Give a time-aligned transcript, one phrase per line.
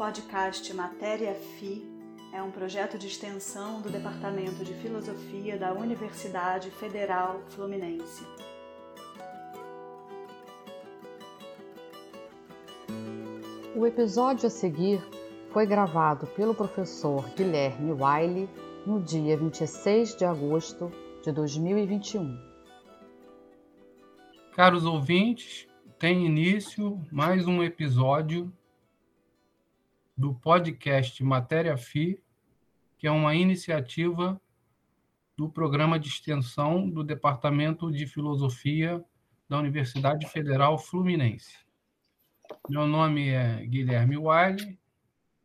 [0.00, 1.84] podcast Matéria FI
[2.32, 8.24] é um projeto de extensão do Departamento de Filosofia da Universidade Federal Fluminense.
[13.76, 15.06] O episódio a seguir
[15.50, 18.48] foi gravado pelo professor Guilherme Wiley
[18.86, 20.90] no dia 26 de agosto
[21.22, 22.40] de 2021.
[24.56, 28.50] Caros ouvintes, tem início mais um episódio
[30.20, 32.22] do podcast Matéria FI,
[32.98, 34.38] que é uma iniciativa
[35.34, 39.02] do programa de extensão do Departamento de Filosofia
[39.48, 41.56] da Universidade Federal Fluminense.
[42.68, 44.78] Meu nome é Guilherme Wiley,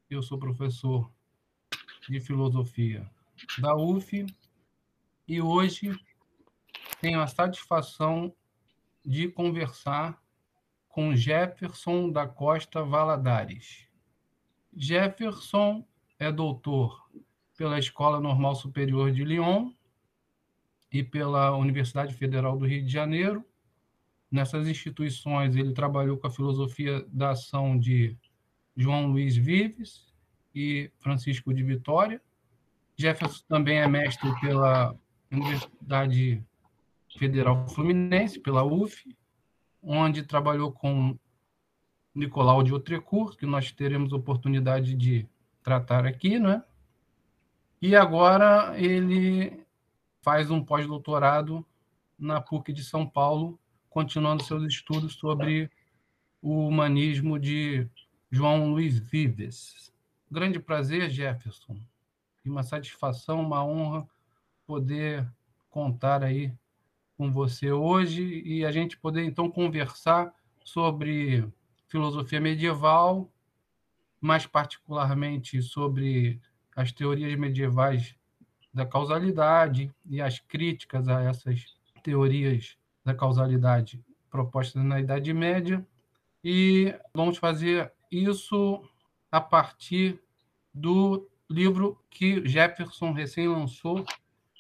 [0.09, 1.09] eu sou professor
[2.09, 3.09] de filosofia
[3.59, 4.25] da UF
[5.25, 5.97] e hoje
[7.00, 8.35] tenho a satisfação
[9.05, 10.22] de conversar
[10.89, 13.85] com Jefferson da Costa Valadares.
[14.76, 15.86] Jefferson
[16.20, 17.09] é doutor
[17.58, 19.72] pela Escola Normal Superior de Lyon
[20.92, 23.44] e pela Universidade Federal do Rio de Janeiro.
[24.30, 28.18] Nessas instituições, ele trabalhou com a filosofia da ação de
[28.76, 30.14] João Luiz Vives
[30.53, 32.22] e Francisco de Vitória.
[32.98, 34.96] Jefferson também é mestre pela
[35.31, 36.44] Universidade
[37.18, 39.06] Federal Fluminense, pela UF,
[39.81, 41.18] onde trabalhou com
[42.16, 45.27] Nicolau de Outrecourt, que nós teremos oportunidade de
[45.61, 46.63] tratar aqui, né?
[47.81, 49.66] E agora ele
[50.22, 51.66] faz um pós-doutorado
[52.17, 55.69] na PUC de São Paulo, continuando seus estudos sobre
[56.41, 57.88] o humanismo de
[58.31, 59.94] João Luiz Vives.
[60.31, 61.77] Grande prazer, Jefferson,
[62.44, 64.07] e uma satisfação, uma honra
[64.66, 65.27] poder
[65.69, 66.53] contar aí
[67.17, 71.47] com você hoje e a gente poder então conversar sobre
[71.95, 73.31] filosofia medieval,
[74.19, 76.41] mais particularmente sobre
[76.75, 78.13] as teorias medievais
[78.73, 81.73] da causalidade e as críticas a essas
[82.03, 85.88] teorias da causalidade propostas na Idade Média.
[86.44, 88.84] E vamos fazer isso
[89.31, 90.22] a partir
[90.73, 94.03] do livro que Jefferson recém lançou,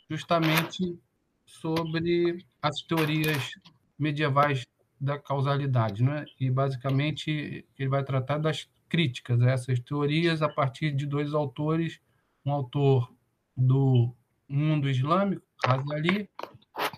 [0.09, 0.97] justamente
[1.45, 3.59] sobre as teorias
[3.99, 4.65] medievais
[4.99, 6.25] da causalidade, né?
[6.39, 11.99] E basicamente ele vai tratar das críticas a essas teorias a partir de dois autores,
[12.45, 13.13] um autor
[13.55, 14.15] do
[14.47, 16.29] mundo islâmico, Razali,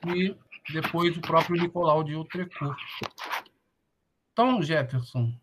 [0.08, 0.36] e
[0.72, 2.78] depois o próprio Nicolau de Outrecourt.
[4.34, 5.34] Então, Jefferson,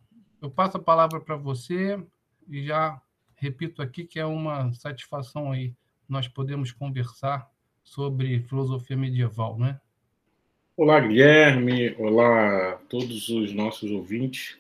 [0.40, 1.98] eu passo a palavra para você
[2.48, 3.00] e já
[3.34, 5.74] repito aqui que é uma satisfação aí
[6.08, 7.48] nós podemos conversar
[7.82, 9.80] sobre filosofia medieval, né?
[10.76, 11.94] Olá, Guilherme.
[12.00, 14.58] Olá todos os nossos ouvintes.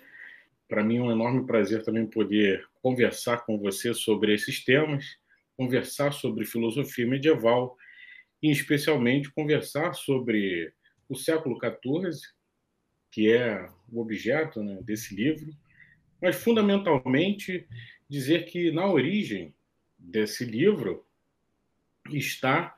[0.68, 5.18] Para mim é um enorme prazer também poder conversar com você sobre esses temas,
[5.56, 7.76] conversar sobre filosofia medieval
[8.40, 10.72] e, especialmente, conversar sobre
[11.08, 12.16] o século XIV,
[13.10, 15.52] que é o objeto né, desse livro,
[16.22, 17.66] mas, fundamentalmente,
[18.08, 19.52] dizer que na origem
[19.98, 21.04] desse livro
[22.12, 22.72] está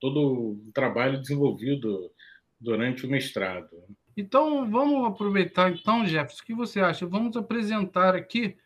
[0.00, 2.10] todo o trabalho desenvolvido
[2.60, 3.68] durante o mestrado.
[4.16, 7.06] Então, vamos aproveitar, então, Jefferson, o que você acha?
[7.06, 8.56] Vamos apresentar aqui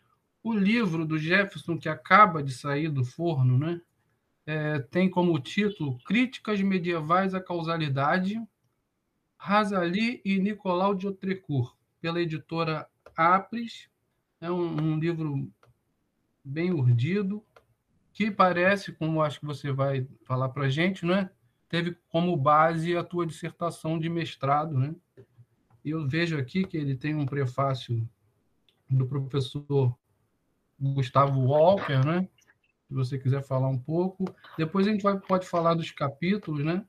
[0.42, 3.80] o livro do Jefferson que acaba de sair do forno, né?
[4.46, 8.40] É, tem como título Críticas Medievais à Causalidade,
[9.36, 13.90] Razali e Nicolau de Autrecourt, pela editora Apres.
[14.40, 15.50] É um, um livro
[16.44, 17.44] bem urdido,
[18.12, 21.30] que parece, como acho que você vai falar para a gente, não é?
[21.68, 24.94] Teve como base a tua dissertação de mestrado, né?
[25.84, 28.08] E eu vejo aqui que ele tem um prefácio
[28.88, 29.96] do professor
[30.78, 32.28] Gustavo Walker, né?
[32.88, 34.24] Se você quiser falar um pouco.
[34.56, 36.84] Depois a gente vai, pode falar dos capítulos, né?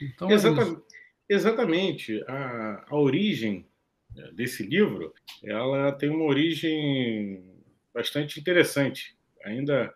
[0.00, 0.82] Então, é exatamente.
[1.28, 2.24] É exatamente.
[2.26, 3.68] A, a origem
[4.16, 9.16] é, desse livro, ela tem uma origem bastante interessante.
[9.44, 9.92] Ainda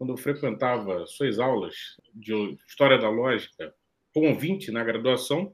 [0.00, 2.32] quando eu frequentava suas aulas de
[2.66, 3.74] História da Lógica
[4.14, 5.52] com ouvinte na graduação,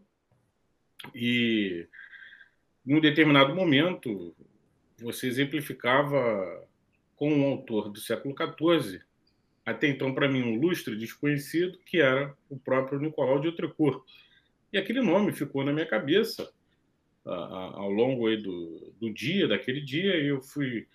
[1.13, 1.89] e
[2.87, 4.37] em um determinado momento
[5.03, 6.65] você exemplificava
[7.17, 9.01] com um autor do século XIV,
[9.65, 14.01] até então para mim um lustre desconhecido, que era o próprio Nicolau de Autrecourt.
[14.73, 16.49] E aquele nome ficou na minha cabeça
[17.25, 20.87] ao longo do, do dia, daquele dia, e eu fui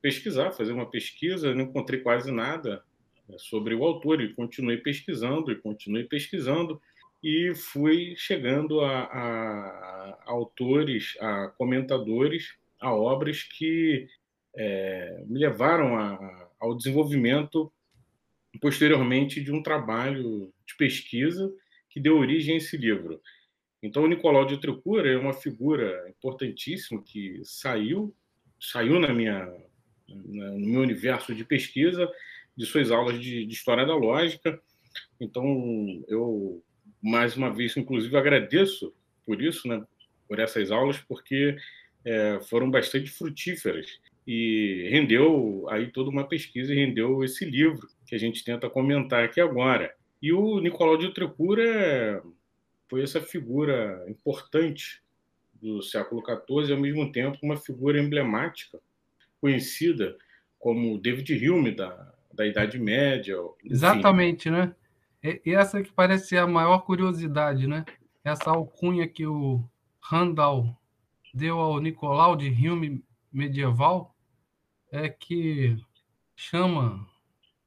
[0.00, 2.82] pesquisar, fazer uma pesquisa, não encontrei quase nada
[3.28, 6.80] né, sobre o autor e continuei pesquisando e continuei pesquisando
[7.22, 14.08] e fui chegando a, a, a autores, a comentadores, a obras que
[14.56, 17.72] é, me levaram a, ao desenvolvimento
[18.60, 21.52] posteriormente de um trabalho de pesquisa
[21.90, 23.20] que deu origem a esse livro.
[23.82, 28.14] Então, o Nicolau de Tricura é uma figura importantíssima que saiu,
[28.60, 29.48] saiu na minha,
[30.08, 32.10] no meu universo de pesquisa,
[32.56, 34.60] de suas aulas de, de História da Lógica.
[35.20, 36.62] Então, eu,
[37.02, 38.92] mais uma vez, inclusive, agradeço
[39.24, 39.84] por isso, né,
[40.26, 41.56] por essas aulas, porque
[42.04, 48.14] é, foram bastante frutíferas e rendeu aí toda uma pesquisa e rendeu esse livro que
[48.14, 49.94] a gente tenta comentar aqui agora.
[50.20, 52.22] E o Nicolau de Tricura
[52.88, 55.02] foi essa figura importante
[55.54, 58.80] do século XIV e, ao mesmo tempo, uma figura emblemática,
[59.40, 60.16] conhecida
[60.58, 63.36] como David Hume da, da Idade Média.
[63.64, 63.72] Enfim.
[63.72, 64.74] Exatamente, né?
[65.22, 67.84] E essa que parece ser a maior curiosidade, né?
[68.24, 69.64] Essa alcunha que o
[70.00, 70.76] Randall
[71.34, 74.14] deu ao Nicolau de Hume medieval
[74.90, 75.76] é que
[76.34, 77.06] chama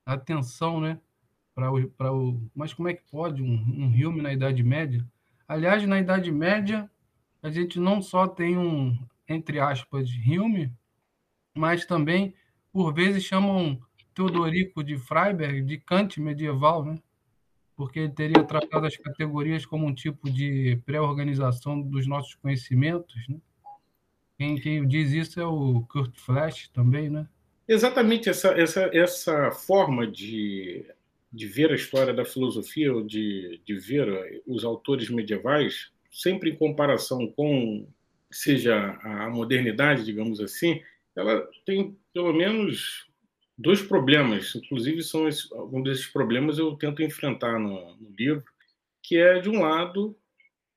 [0.06, 1.00] atenção, né?
[1.53, 5.06] Para o, o, mas como é que pode um, um Hume na Idade Média?
[5.47, 6.89] Aliás, na Idade Média,
[7.44, 8.97] a gente não só tem um,
[9.27, 10.71] entre aspas, Hume,
[11.56, 12.33] mas também,
[12.71, 13.80] por vezes, chamam
[14.13, 17.00] Teodorico de Freiberg de Kant medieval, né?
[17.81, 23.15] porque ele teria tratado as categorias como um tipo de pré-organização dos nossos conhecimentos.
[23.27, 23.38] Né?
[24.38, 27.27] Quem, quem diz isso é o Kurt Flash também, né?
[27.68, 30.86] Exatamente essa, essa, essa forma de,
[31.33, 36.56] de ver a história da filosofia, ou de, de ver os autores medievais, sempre em
[36.56, 37.88] comparação com,
[38.30, 40.81] seja a modernidade, digamos assim,
[41.15, 43.07] ela tem pelo menos
[43.57, 48.43] dois problemas, inclusive são esses, alguns desses problemas eu tento enfrentar no, no livro,
[49.03, 50.17] que é de um lado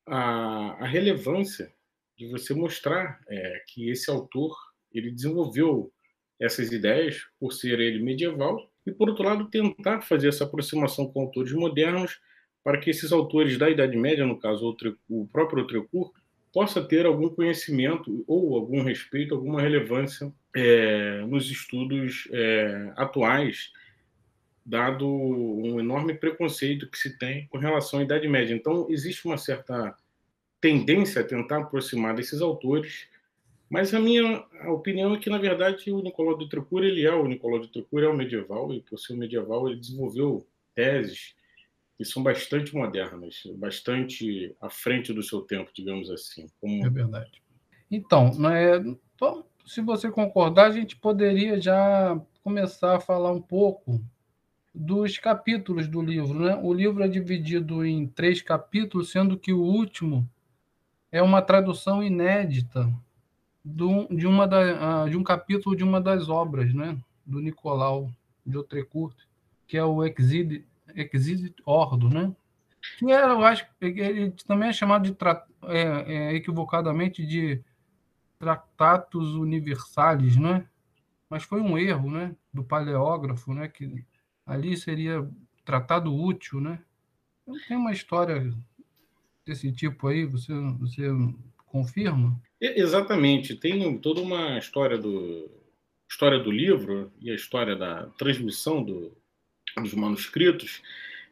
[0.07, 1.73] a, a relevância
[2.17, 4.55] de você mostrar é, que esse autor
[4.93, 5.93] ele desenvolveu
[6.39, 11.23] essas ideias por ser ele medieval e por outro lado tentar fazer essa aproximação com
[11.23, 12.21] autores modernos
[12.63, 14.77] para que esses autores da Idade Média, no caso
[15.09, 16.13] o próprio Trecourt,
[16.55, 23.73] possa ter algum conhecimento ou algum respeito, alguma relevância é, nos estudos é, atuais,
[24.65, 28.55] dado um enorme preconceito que se tem com relação à Idade Média.
[28.55, 29.97] Então, existe uma certa
[30.61, 33.09] tendência a tentar aproximar desses autores,
[33.69, 37.27] mas a minha opinião é que, na verdade, o Nicolau de Tricura, ele é o
[37.27, 41.35] Nicolau de Tricura, é o medieval, e por ser medieval, ele desenvolveu teses
[41.97, 46.47] que são bastante modernas, bastante à frente do seu tempo, digamos assim.
[46.61, 46.85] Como...
[46.85, 47.43] É verdade.
[47.91, 48.83] Então, né,
[49.65, 54.01] se você concordar, a gente poderia já começar a falar um pouco
[54.75, 56.41] dos capítulos do livro.
[56.41, 56.59] Né?
[56.63, 60.29] O livro é dividido em três capítulos, sendo que o último
[61.13, 62.93] é uma tradução inédita
[63.65, 66.99] de, uma da, de um capítulo de uma das obras né?
[67.25, 68.11] do Nicolau
[68.45, 69.17] de Autrecourt,
[69.67, 72.35] que é o Exit, Exit Ordo, né?
[72.99, 75.17] que era, eu acho, ele também é chamado de
[75.69, 77.63] é, é, equivocadamente de
[78.39, 80.67] Tratatus Universalis, né?
[81.29, 84.05] Mas foi um erro, né, do paleógrafo, né, que
[84.47, 85.29] ali seria
[85.65, 86.81] tratado útil, né?
[87.43, 88.53] Então, tem uma história
[89.45, 91.09] desse tipo aí, você você
[91.67, 92.41] confirma?
[92.61, 95.51] Exatamente, tem toda uma história do
[96.09, 99.17] história do livro e a história da transmissão do,
[99.81, 100.83] dos manuscritos.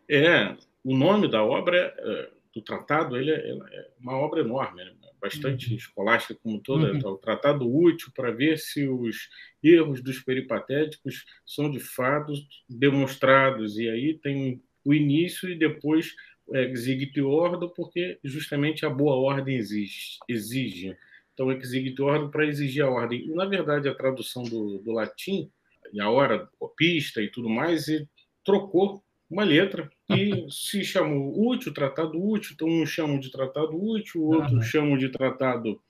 [0.09, 4.93] É o nome da obra é, do tratado, ele é, é uma obra enorme, né?
[5.23, 5.77] bastante uhum.
[5.77, 7.13] escolástica como toda, uhum.
[7.13, 9.31] o tratado útil para ver se os
[9.63, 12.33] erros dos peripatéticos são de fato
[12.69, 13.79] demonstrados.
[13.79, 16.13] E aí tem o início e depois
[16.45, 20.19] o exigit ordo, porque justamente a boa ordem exige.
[20.29, 20.97] exige.
[21.33, 23.25] Então, exigit ordo para exigir a ordem.
[23.25, 25.49] E, na verdade, a tradução do, do latim,
[25.93, 28.09] e a hora copista e tudo mais, e
[28.45, 34.23] trocou uma letra e se chamou útil, tratado útil, então um chamam de tratado útil,
[34.23, 34.63] outros uhum.
[34.63, 35.81] chamam de tratado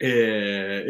[0.00, 0.86] é,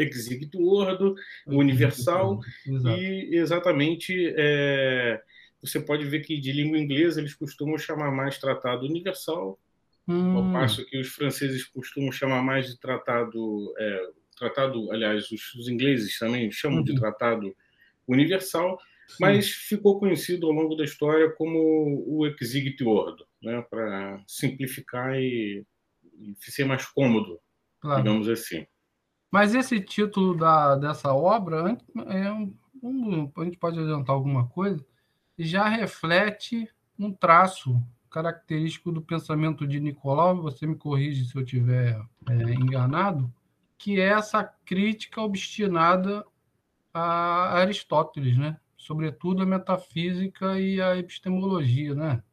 [0.55, 2.97] ordo, universal, Exato.
[2.97, 5.21] e exatamente é,
[5.61, 9.59] você pode ver que de língua inglesa eles costumam chamar mais tratado universal,
[10.07, 10.37] hum.
[10.37, 15.67] ao passo que os franceses costumam chamar mais de tratado, é, tratado, aliás, os, os,
[15.67, 16.83] ingleses também chamam uhum.
[16.83, 17.55] de tratado
[18.07, 18.79] universal,
[19.19, 25.65] mas ficou conhecido ao longo da história como o Exigit Ordo, né, para simplificar e,
[26.17, 27.39] e, ser mais cômodo,
[27.79, 28.03] claro.
[28.03, 28.65] digamos assim.
[29.31, 31.77] Mas esse título da, dessa obra,
[32.07, 32.53] é um,
[32.83, 34.85] um, a gente pode adiantar alguma coisa,
[35.37, 36.67] já reflete
[36.99, 41.99] um traço característico do pensamento de Nicolau, você me corrige se eu estiver
[42.29, 43.33] é, enganado,
[43.77, 46.25] que é essa crítica obstinada
[46.93, 48.59] a Aristóteles, né?
[48.81, 52.23] Sobretudo a metafísica e a epistemologia, né?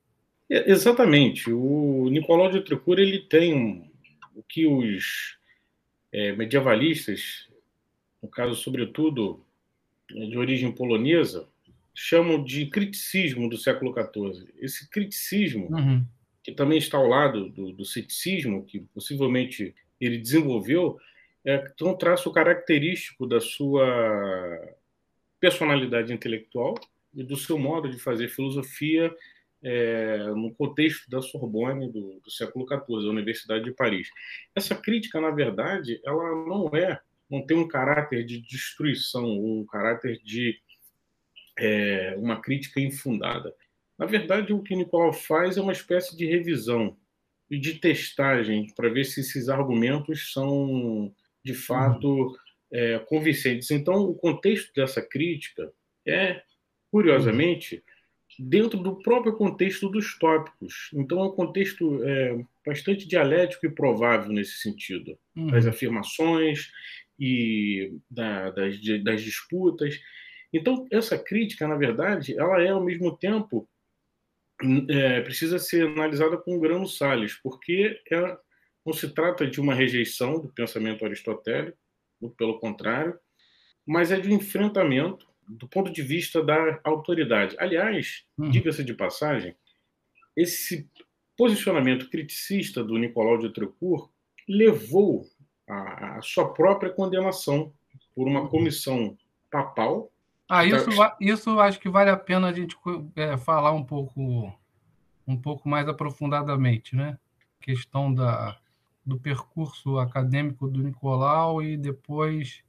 [0.51, 1.53] É, exatamente.
[1.53, 3.87] O Nicolau de Tricura ele tem um,
[4.35, 5.37] o que os
[6.11, 7.47] é, medievalistas,
[8.23, 9.45] no caso sobretudo
[10.09, 11.47] de origem polonesa,
[11.95, 14.49] chamam de criticismo do século XIV.
[14.59, 16.03] Esse criticismo, uhum.
[16.43, 20.99] que também está ao lado do, do ceticismo, que possivelmente ele desenvolveu,
[21.45, 23.85] é um traço característico da sua
[25.41, 26.75] personalidade intelectual
[27.15, 29.15] e do seu modo de fazer filosofia
[29.63, 34.09] é, no contexto da Sorbonne do, do século XIV, a Universidade de Paris.
[34.55, 40.19] Essa crítica, na verdade, ela não é, não tem um caráter de destruição, um caráter
[40.23, 40.61] de
[41.59, 43.55] é, uma crítica infundada.
[43.99, 46.97] Na verdade, o que Nicolau faz é uma espécie de revisão
[47.51, 52.37] e de testagem para ver se esses argumentos são de fato
[52.73, 53.71] é, convincentes.
[53.71, 55.73] Então, o contexto dessa crítica
[56.07, 56.43] é,
[56.91, 57.83] curiosamente,
[58.39, 60.91] dentro do próprio contexto dos tópicos.
[60.95, 65.49] Então, é um contexto é, bastante dialético e provável nesse sentido, uhum.
[65.49, 66.71] das afirmações
[67.19, 69.99] e da, das, das disputas.
[70.53, 73.69] Então, essa crítica, na verdade, ela é, ao mesmo tempo,
[74.89, 78.39] é, precisa ser analisada com grano Salles, porque é,
[78.85, 81.79] não se trata de uma rejeição do pensamento aristotélico,
[82.37, 83.19] pelo contrário,
[83.87, 87.57] mas é de um enfrentamento do ponto de vista da autoridade.
[87.59, 88.51] Aliás, hum.
[88.51, 89.57] diga-se de passagem,
[90.37, 90.89] esse
[91.37, 94.11] posicionamento criticista do Nicolau de Trecourt
[94.49, 95.27] levou
[95.67, 97.73] à sua própria condenação
[98.15, 98.49] por uma uhum.
[98.49, 99.17] comissão
[99.51, 100.11] papal
[100.49, 100.89] ah, isso,
[101.21, 102.75] isso acho que vale a pena a gente
[103.15, 104.51] é, falar um pouco,
[105.27, 107.19] um pouco mais aprofundadamente, né?
[107.61, 108.57] A questão da,
[109.09, 112.63] do percurso acadêmico do Nicolau e depois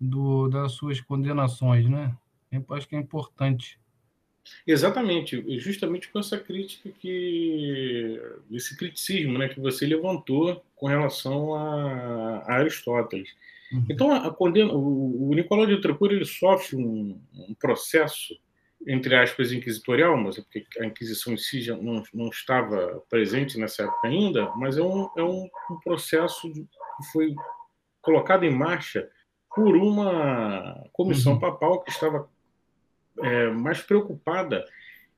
[0.00, 2.12] do, das suas condenações, né?
[2.50, 3.78] Eu acho que é importante.
[4.66, 12.38] Exatamente, justamente com essa crítica que esse criticismo, né, que você levantou com relação a,
[12.38, 13.30] a Aristóteles.
[13.72, 13.86] Uhum.
[13.88, 18.36] Então, a condena, o, o Nicolau de Tricura ele sofre um, um, processo,
[18.86, 23.58] entre aspas, inquisitorial, mas é porque a Inquisição em si já não, não estava presente
[23.58, 26.66] nessa época ainda, mas é um, é um, um processo que
[27.12, 27.34] foi
[28.00, 29.08] colocado em marcha
[29.54, 31.40] por uma comissão uhum.
[31.40, 32.28] papal que estava
[33.20, 34.64] é, mais preocupada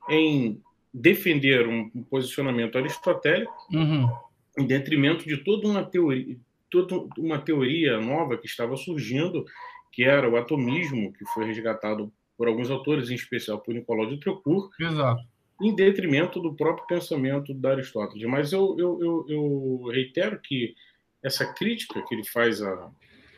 [0.08, 0.60] em
[0.92, 4.08] defender um, um posicionamento aristotélico uhum.
[4.58, 6.36] em detrimento de toda uma teoria
[6.70, 9.44] toda uma teoria nova que estava surgindo,
[9.92, 14.18] que era o atomismo, que foi resgatado por alguns autores, em especial por Nicolau de
[14.18, 15.22] Trecourt, Exato.
[15.60, 18.26] em detrimento do próprio pensamento da Aristóteles.
[18.28, 20.74] Mas eu, eu, eu, eu reitero que
[21.22, 22.90] essa crítica que ele faz a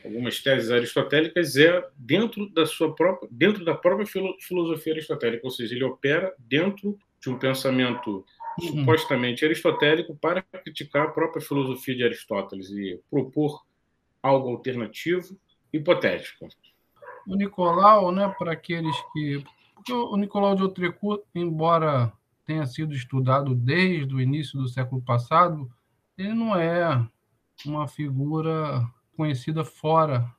[0.05, 4.07] algumas teses aristotélicas é dentro da sua própria dentro da própria
[4.41, 8.25] filosofia aristotélica, ou seja, ele opera dentro de um pensamento
[8.61, 8.81] uhum.
[8.81, 13.65] supostamente aristotélico para criticar a própria filosofia de Aristóteles e propor
[14.23, 15.39] algo alternativo,
[15.73, 16.49] hipotético.
[17.27, 19.45] O Nicolau, né, para aqueles que.
[19.75, 22.13] Porque o Nicolau de Autrecourt, embora
[22.45, 25.71] tenha sido estudado desde o início do século passado,
[26.17, 27.07] ele não é
[27.65, 30.31] uma figura conhecida fora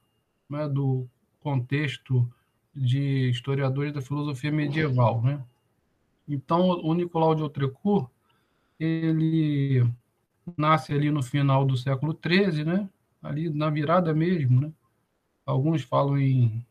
[0.49, 1.07] né, do
[1.41, 2.29] contexto
[2.73, 5.43] de historiadores da filosofia medieval, né?
[6.27, 8.09] Então, o Nicolau de Autrecourt,
[8.79, 9.89] ele
[10.57, 12.89] nasce ali no final do século XIII, né?
[13.21, 14.61] ali na virada mesmo.
[14.61, 14.71] Né?
[15.45, 16.65] Alguns falam em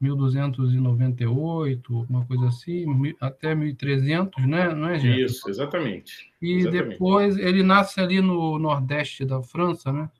[0.00, 2.84] 1298, uma coisa assim,
[3.20, 4.74] até 1300, né?
[4.74, 4.96] não é?
[4.98, 6.32] Isso, exatamente.
[6.42, 6.88] E exatamente.
[6.90, 10.10] depois ele nasce ali no nordeste da França, né?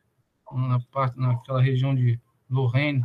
[0.53, 3.03] na parte, naquela região de Lorraine.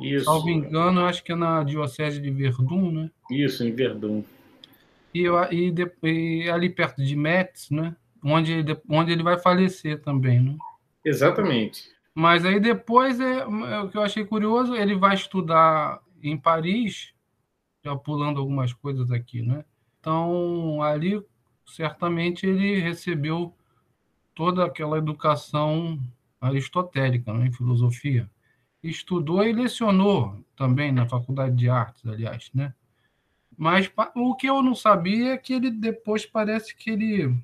[0.00, 0.26] Isso.
[0.26, 3.10] Salvo engano, acho que é na diocese de Verdun, né?
[3.30, 4.22] Isso, em Verdun
[5.16, 7.96] e, e, e ali perto de Metz, né?
[8.22, 10.56] Onde, onde ele vai falecer também, né?
[11.04, 11.90] Exatamente.
[12.18, 17.12] Mas aí depois, é, é, o que eu achei curioso, ele vai estudar em Paris,
[17.84, 19.66] já pulando algumas coisas aqui, né?
[20.00, 21.22] Então, ali,
[21.66, 23.54] certamente, ele recebeu
[24.34, 26.00] toda aquela educação
[26.40, 28.30] aristotélica né, em filosofia.
[28.82, 32.72] Estudou e lecionou também na Faculdade de Artes, aliás, né?
[33.58, 37.36] Mas o que eu não sabia é que ele depois parece que ele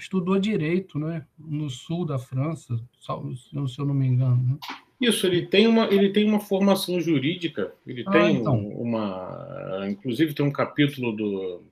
[0.00, 1.24] estudou direito, né?
[1.38, 4.42] No sul da França, se eu não me engano.
[4.42, 4.58] Né?
[5.00, 7.72] Isso, ele tem uma ele tem uma formação jurídica.
[7.86, 8.56] Ele ah, tem então.
[8.56, 11.62] uma, inclusive tem um capítulo do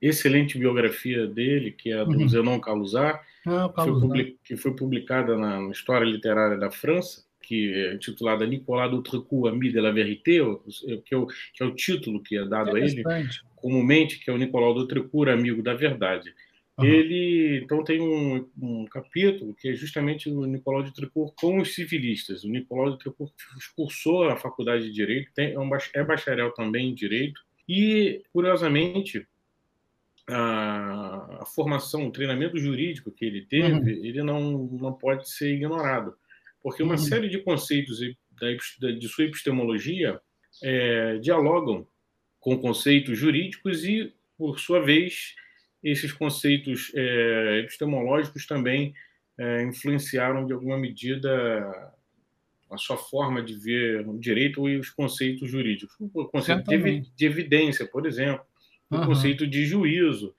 [0.00, 2.28] excelente biografia dele que é do uhum.
[2.28, 7.24] Zenon Caluzar, ah, que, foi que foi publicada na História Literária da França.
[7.40, 10.38] que é intitulada Nicolas d'Autrecourt, Ami de la Vérité,
[11.04, 13.02] que é, o, que é o título que é dado a ele
[13.56, 16.32] comumente, que é o Nicolau d'Autrecourt, Amigo da Verdade.
[16.80, 16.86] Uhum.
[16.86, 21.74] Ele então tem um, um, capítulo que é justamente o Nicolau de Tricourt com os
[21.74, 22.42] civilistas.
[22.42, 23.32] O Nicolau de Tricourt
[23.76, 29.26] cursou a faculdade de Direito, tem, é, um, é bacharel também em Direito, e, curiosamente,
[30.28, 34.04] a, a, formação, o treinamento jurídico que ele teve, uhum.
[34.04, 36.14] ele não, não pode ser ignorado,
[36.62, 36.98] porque uma uhum.
[36.98, 38.00] série de conceitos
[38.80, 40.20] da, de sua epistemologia
[40.62, 41.86] é, dialogam
[42.38, 45.34] com conceitos jurídicos e, por sua vez,
[45.82, 48.94] esses conceitos é, epistemológicos também
[49.38, 51.92] é, influenciaram de alguma medida
[52.70, 55.96] a sua forma de ver o direito e os conceitos jurídicos.
[55.98, 58.44] O conceito de, de, evidência, por exemplo,
[58.90, 59.02] uhum.
[59.02, 60.34] o conceito de juízo,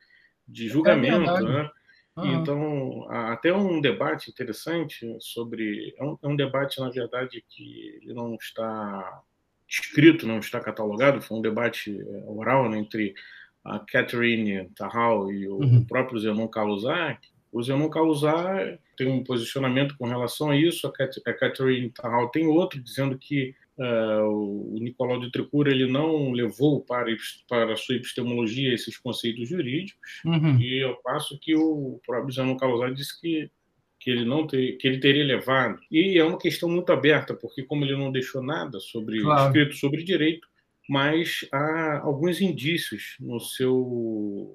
[0.47, 1.29] de julgamento.
[1.29, 1.69] É né?
[2.15, 2.41] Uhum.
[2.41, 5.93] Então, até um debate interessante sobre.
[5.97, 9.21] É um, é um, debate, na verdade, que ele não está
[9.67, 13.13] escrito, não está catalogado, foi um debate é, oral né, entre
[13.63, 15.85] a Catherine Tahal e o uhum.
[15.85, 17.19] próprio Zenon Kaluzak,
[17.51, 22.81] o Zenon Kaluzak tem um posicionamento com relação a isso, a Catherine Tahal tem outro,
[22.81, 27.13] dizendo que uh, o Nicolau de Tricura ele não levou para,
[27.47, 30.59] para a sua epistemologia esses conceitos jurídicos, uhum.
[30.59, 33.51] e ao passo que o próprio Zenon Kaluzak disse que
[34.01, 35.79] que ele não ter, que ele teria levado.
[35.91, 39.45] E é uma questão muito aberta, porque como ele não deixou nada sobre claro.
[39.45, 40.47] escrito sobre direito,
[40.91, 44.53] mas há alguns indícios no seu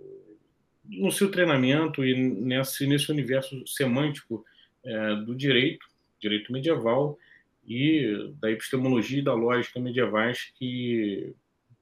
[0.85, 4.45] no seu treinamento e nesse nesse universo semântico
[4.85, 5.87] é, do direito,
[6.21, 7.19] direito medieval
[7.67, 11.35] e da epistemologia e da lógica medievais que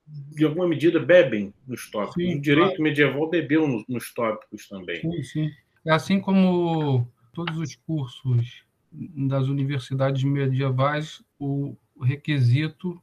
[0.06, 2.22] de alguma medida bebem nos tópicos.
[2.22, 2.82] Sim, o direito claro.
[2.84, 5.00] medieval bebeu nos, nos tópicos também.
[5.00, 5.50] Sim, sim.
[5.84, 13.02] É assim como todos os cursos das universidades medievais, o requisito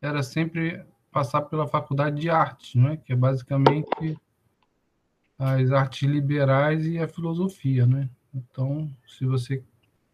[0.00, 2.96] era sempre passar pela faculdade de artes, não é?
[2.96, 4.18] que é basicamente
[5.38, 7.86] as artes liberais e a filosofia.
[7.86, 8.08] Né?
[8.34, 9.62] Então, se você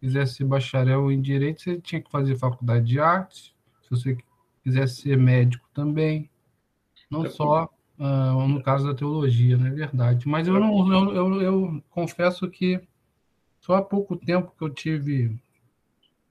[0.00, 4.18] quisesse ser bacharel em direito, você tinha que fazer faculdade de artes, se você
[4.62, 6.28] quisesse ser médico também,
[7.10, 10.28] não é só uh, no caso da teologia, não é verdade.
[10.28, 12.80] Mas eu, não, eu, eu, eu confesso que
[13.60, 15.38] só há pouco tempo que eu tive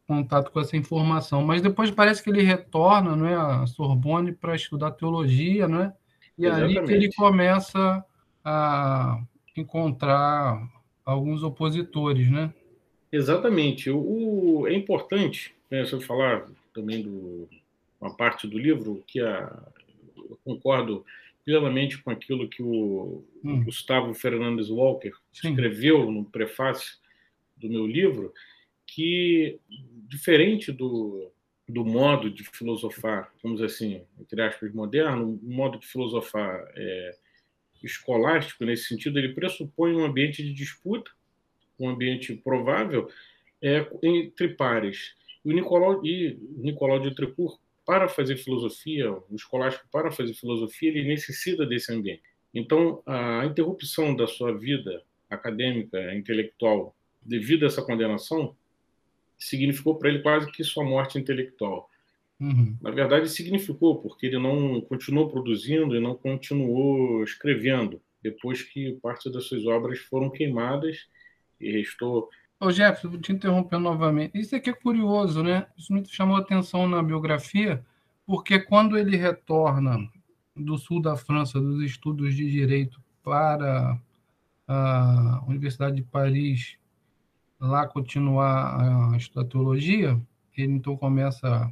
[0.07, 1.43] contato com essa informação.
[1.43, 5.93] Mas depois parece que ele retorna não é, à Sorbonne para estudar teologia, não é?
[6.37, 8.03] E é ali que ele começa
[8.43, 9.21] a
[9.55, 10.65] encontrar
[11.03, 12.53] alguns opositores, né?
[13.11, 13.89] Exatamente.
[13.89, 17.47] O, o é importante, né, se eu falar também do
[17.99, 19.51] uma parte do livro que a,
[20.15, 21.03] eu concordo
[21.43, 23.63] plenamente com aquilo que o hum.
[23.63, 25.49] Gustavo Fernandes Walker Sim.
[25.49, 26.97] escreveu no prefácio
[27.55, 28.33] do meu livro,
[28.85, 29.59] que,
[30.07, 31.31] diferente do,
[31.67, 37.15] do modo de filosofar, vamos dizer assim, entre aspas, moderno, o modo de filosofar é,
[37.83, 41.11] escolástico, nesse sentido, ele pressupõe um ambiente de disputa,
[41.79, 43.09] um ambiente provável,
[43.61, 45.15] é, entre pares.
[45.43, 50.89] E o Nicolau, e Nicolau de Trecourt, para fazer filosofia, o escolástico, para fazer filosofia,
[50.89, 52.23] ele necessita desse ambiente.
[52.53, 58.55] Então, a interrupção da sua vida acadêmica, intelectual, devido a essa condenação,
[59.37, 61.89] significou para ele quase que sua morte intelectual.
[62.39, 62.77] Uhum.
[62.81, 69.31] Na verdade, significou, porque ele não continuou produzindo e não continuou escrevendo, depois que parte
[69.31, 71.07] das suas obras foram queimadas
[71.59, 72.29] e restou.
[72.59, 74.37] Ô Jeff, vou te interromper novamente.
[74.37, 75.67] Isso aqui é curioso, né?
[75.77, 77.83] Isso me chamou a atenção na biografia,
[78.25, 79.97] porque quando ele retorna
[80.55, 83.99] do sul da França, dos estudos de direito, para
[84.67, 86.77] a Universidade de Paris
[87.59, 90.19] lá continuar a estudar teologia,
[90.55, 91.71] ele então começa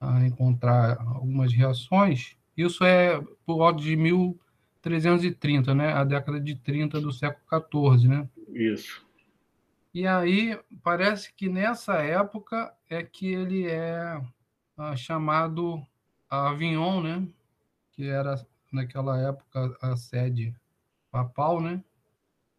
[0.00, 2.36] a encontrar algumas reações.
[2.56, 5.92] Isso é por volta de 1330, né?
[5.92, 8.28] A década de 30 do século XIV, né?
[8.48, 9.06] Isso.
[9.92, 14.20] E aí parece que nessa época é que ele é
[14.76, 15.82] ah, chamado
[16.30, 17.26] a Avignon, né?
[17.92, 18.34] Que era
[18.72, 20.54] naquela época a sede
[21.10, 21.82] papal, né?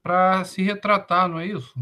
[0.02, 1.74] Para se retratar, não é isso?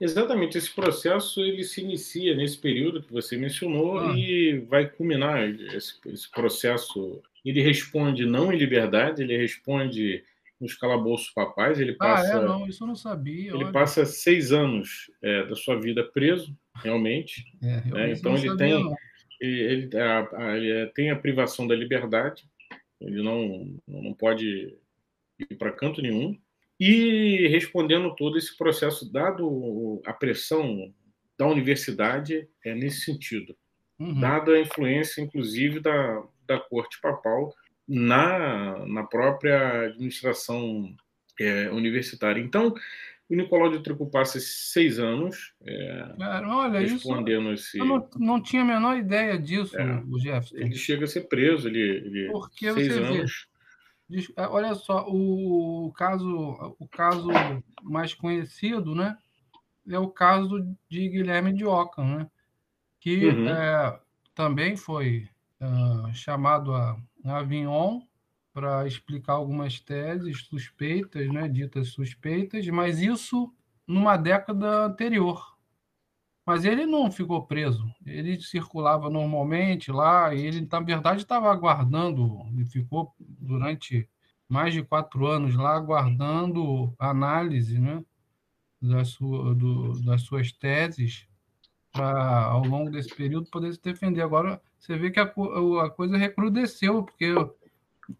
[0.00, 4.14] Exatamente, esse processo ele se inicia nesse período que você mencionou ah.
[4.16, 7.22] e vai culminar esse, esse, processo.
[7.44, 10.22] Ele responde não em liberdade, ele responde
[10.60, 11.80] nos calabouços papais.
[11.80, 13.50] Ele passa, ah, é, não, isso eu não sabia.
[13.52, 13.72] Ele olha.
[13.72, 17.44] passa seis anos é, da sua vida preso, realmente.
[17.62, 18.12] É, né?
[18.12, 18.96] Então ele tem,
[19.40, 22.44] ele, ele, a, a, ele, é, tem a privação da liberdade.
[23.00, 24.76] Ele não, não pode
[25.38, 26.38] ir para canto nenhum.
[26.78, 30.92] E respondendo todo esse processo, dado a pressão
[31.38, 33.56] da universidade é nesse sentido,
[33.98, 34.20] Uhum.
[34.20, 37.54] dada a influência, inclusive, da, da corte papal
[37.88, 40.94] na, na própria administração
[41.40, 42.40] é, universitária.
[42.40, 42.74] Então,
[43.28, 46.94] o Nicolau de Trico passa seis anos é, Cara, olha, isso.
[46.94, 47.78] respondendo esse.
[47.78, 50.02] Eu não, não tinha a menor ideia disso, É.
[50.10, 50.56] o Jefferson.
[50.58, 53.46] Ele chega a ser preso, ele, ele Porque seis você vê, anos.
[53.50, 53.55] É,
[54.50, 56.28] Olha só, o caso,
[56.78, 59.16] o caso mais conhecido, né,
[59.88, 62.30] é o caso de Guilherme de Ockham, né,
[63.00, 63.46] que Uhum.
[63.46, 64.00] é,
[64.34, 65.28] também foi
[65.60, 68.02] ah, chamado a a Avignon
[68.52, 73.54] para explicar algumas teses suspeitas, né, ditas suspeitas, mas isso
[73.86, 75.55] numa década anterior.
[76.46, 82.46] Mas ele não ficou preso, ele circulava normalmente lá, e ele, na verdade, estava aguardando,
[82.52, 84.08] ele ficou durante
[84.48, 88.00] mais de quatro anos lá, aguardando análise né,
[88.80, 91.26] das, sua, do, das suas teses,
[91.92, 94.22] para, ao longo desse período, poder se defender.
[94.22, 97.34] Agora, você vê que a, a coisa recrudesceu, porque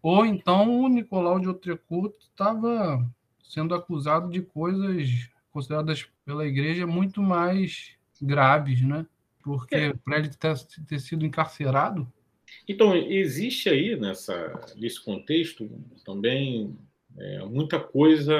[0.01, 3.09] ou então o Nicolau de Autrecourt estava
[3.41, 9.05] sendo acusado de coisas consideradas pela igreja muito mais graves, né?
[9.43, 10.55] Porque para ele ter,
[10.87, 12.11] ter sido encarcerado,
[12.67, 15.69] Então, existe aí nessa, nesse contexto
[16.05, 16.77] também
[17.17, 18.35] é, muita coisa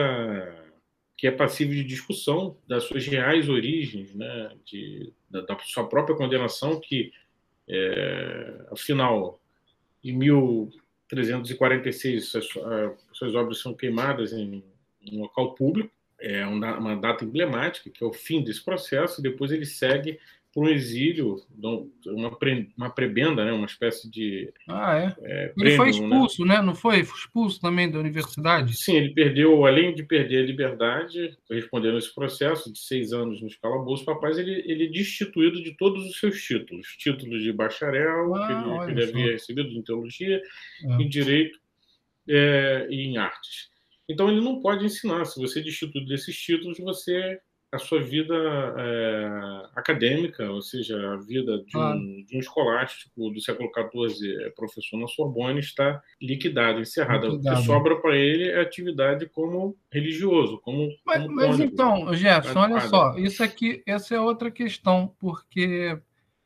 [1.16, 6.16] que é passível de discussão das suas reais origens, né, de, da, da sua própria
[6.16, 7.12] condenação, que,
[7.68, 9.42] é, afinal,
[10.04, 12.48] em 1346, suas,
[13.14, 14.64] suas obras são queimadas em,
[15.02, 19.52] em local público, é uma, data emblemática, que é o fim desse processo, e depois
[19.52, 20.20] ele segue
[20.54, 21.40] para um exílio,
[22.08, 24.52] uma, pre, uma prebenda, né, uma espécie de.
[24.68, 25.16] ah, é.
[25.22, 26.62] É, Ele foi prêmio, expulso, né?
[26.64, 27.04] Não foi?
[27.04, 28.76] Foi expulso também da universidade?
[28.76, 33.56] Sim, ele perdeu, além de perder a liberdade, respondendo esse processo de seis anos nos
[33.56, 36.88] calabouços papais, ele, ele é destituído de todos os seus títulos.
[36.98, 40.42] Títulos de bacharel, Ah, que ele, que ele havia recebido em teologia,
[40.84, 40.94] É.
[40.94, 41.60] em direito
[42.28, 43.70] é, e em artes.
[44.10, 45.26] Então ele não pode ensinar.
[45.26, 47.40] Se você destituído desses títulos, você
[47.70, 48.34] a sua vida
[48.78, 49.30] é,
[49.76, 52.00] acadêmica, ou seja, a vida de um, Claro.
[52.00, 57.28] de um escolástico do século XIV, é, professor na Sorbonne, está liquidada, encerrada.
[57.28, 57.58] O Liquidada.
[57.60, 62.74] que sobra para ele é atividade como religioso, como, Mas, como mas então, Jefferson, olha
[62.76, 62.90] Padre.
[62.90, 66.00] só, isso aqui, essa é outra questão, porque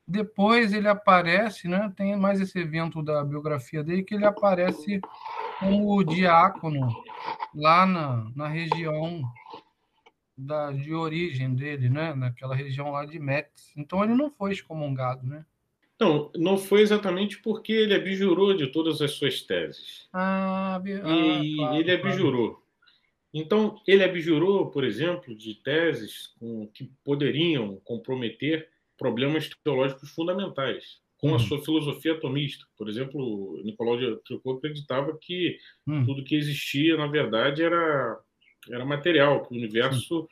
[0.08, 1.94] depois ele aparece, né?
[1.96, 5.00] Tem mais esse evento da biografia dele que ele aparece
[5.62, 6.90] como diácono
[7.56, 9.22] lá na, na região
[10.38, 12.14] da, de origem dele, né?
[12.14, 13.72] Naquela região lá de Metz.
[13.78, 15.46] Então ele não foi excomungado, né?
[16.00, 20.10] Não, não foi exatamente porque ele abjurou de todas as suas teses.
[20.12, 22.08] Ah, ah, claro, ele claro.
[22.08, 22.64] abjurou.
[23.34, 31.30] Então, ele abjurou, por exemplo, de teses com- que poderiam comprometer problemas teológicos fundamentais, com
[31.30, 31.36] Uhum.
[31.36, 32.66] a sua filosofia atomista.
[32.78, 35.58] Por exemplo, Nicolau de Tricot acreditava que
[35.88, 38.20] Hum, tudo que existia, na verdade, era,
[38.72, 40.28] era material, que o universo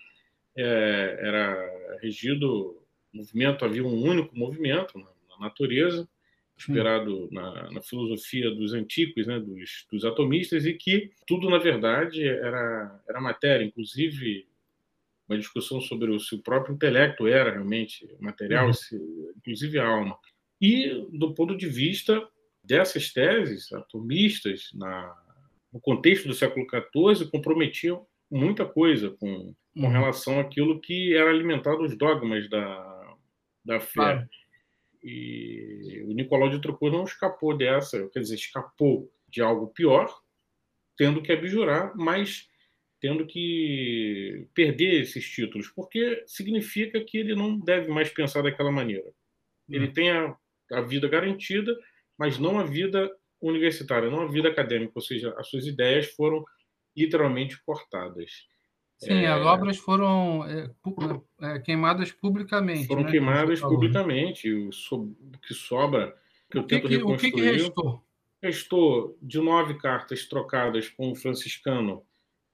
[0.58, 6.08] é, era regido, movimento, havia um único movimento na, na natureza,
[6.58, 12.28] inspirado na, na filosofia dos antigos, né, dos, dos atomistas, e que tudo, na verdade,
[12.28, 14.48] era, era matéria, inclusive
[15.28, 18.74] uma discussão sobre o, se o próprio intelecto era realmente material, Uhum.
[18.74, 18.96] se,
[19.38, 20.18] inclusive a alma.
[20.62, 22.28] E, do ponto de vista
[22.64, 25.16] dessas teses atomistas, na,
[25.72, 29.90] no contexto do século XIV, comprometiam muita coisa com, com uhum.
[29.90, 33.16] relação àquilo que era alimentado os dogmas da,
[33.64, 33.94] da fé.
[33.94, 34.30] Claro.
[35.02, 40.14] E o Nicolau de Trocou não escapou dessa, quer dizer, escapou de algo pior,
[40.98, 42.50] tendo que abjurar, mas
[43.00, 49.10] tendo que perder esses títulos, porque significa que ele não deve mais pensar daquela maneira.
[49.70, 49.94] Ele Hum.
[49.94, 50.36] tem a,
[50.72, 51.76] a vida garantida,
[52.18, 53.10] mas não a vida
[53.42, 56.44] universitária, não a vida acadêmica, ou seja, as suas ideias foram
[56.96, 58.48] literalmente cortadas.
[58.98, 62.86] Sim, as obras foram é, pu- é, queimadas publicamente.
[62.86, 63.68] Foram né, queimadas né?
[63.68, 66.14] publicamente, o, so- o que sobra,
[66.52, 67.32] que eu O que, tento que, o reconstruir...
[67.32, 68.06] que, que restou?
[68.42, 72.04] Restou de nove cartas trocadas com um franciscano,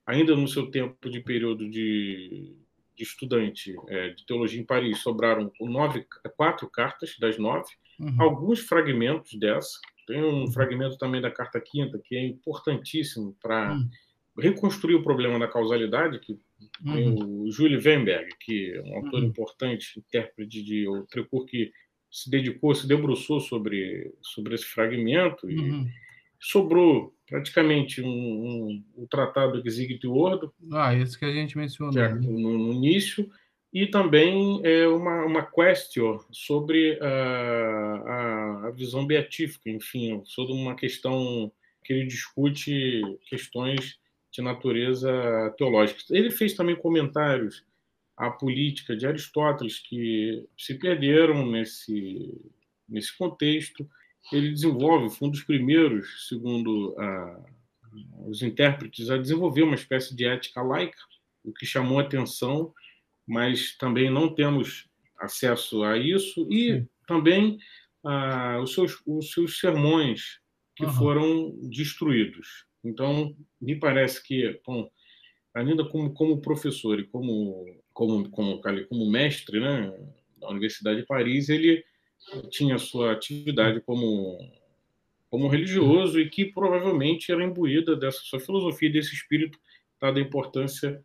[0.06, 2.56] ainda no seu tempo de período de,
[2.95, 6.06] de estudante é, de teologia em Paris, sobraram nove,
[6.38, 8.21] quatro cartas das nove, Uhum.
[8.21, 9.79] alguns fragmentos dessa.
[10.08, 13.89] Tem um fragmento também da carta quinta que é importantíssimo para Hum.
[14.38, 16.38] reconstruir o problema da causalidade, que
[16.84, 17.43] tem Uhum.
[17.45, 19.27] o Júlio Weinberg, que é um autor Uhum.
[19.27, 21.71] importante, intérprete de Trecourt, que
[22.12, 25.88] se dedicou, se debruçou sobre, sobre esse fragmento e Uhum.
[26.39, 31.93] sobrou praticamente um, um, o tratado Exiguit Ordo, Ah, esse que a gente é mencionou.
[31.93, 32.10] né?
[32.13, 33.29] no, no início,
[33.75, 41.51] e também é, uma, uma question sobre a, a, visão beatífica, enfim, sobre uma questão
[41.83, 43.99] que ele discute questões
[44.31, 45.11] de natureza
[45.57, 46.01] teológica.
[46.09, 47.65] Ele fez também comentários
[48.15, 52.33] à política de Aristóteles que se perderam nesse,
[52.88, 53.85] nesse contexto.
[54.31, 57.43] Ele desenvolve, foi um dos primeiros, segundo a,
[58.25, 60.97] os intérpretes, a desenvolver uma espécie de ética laica,
[61.43, 62.73] o que chamou atenção
[63.27, 66.88] mas também não temos acesso a isso, e Sim.
[67.07, 67.57] também
[68.03, 70.39] ah, os, seus, os seus sermões
[70.75, 70.93] que uhum.
[70.93, 72.65] foram destruídos.
[72.83, 74.89] Então, me parece que, bom,
[75.53, 79.91] ainda como, como professor e como, como, como, como mestre né,
[80.38, 81.83] da Universidade de Paris, ele
[82.49, 84.38] tinha sua atividade como,
[85.29, 89.59] como religioso e que provavelmente era imbuída dessa sua filosofia, desse espírito,
[89.99, 91.03] dada a importância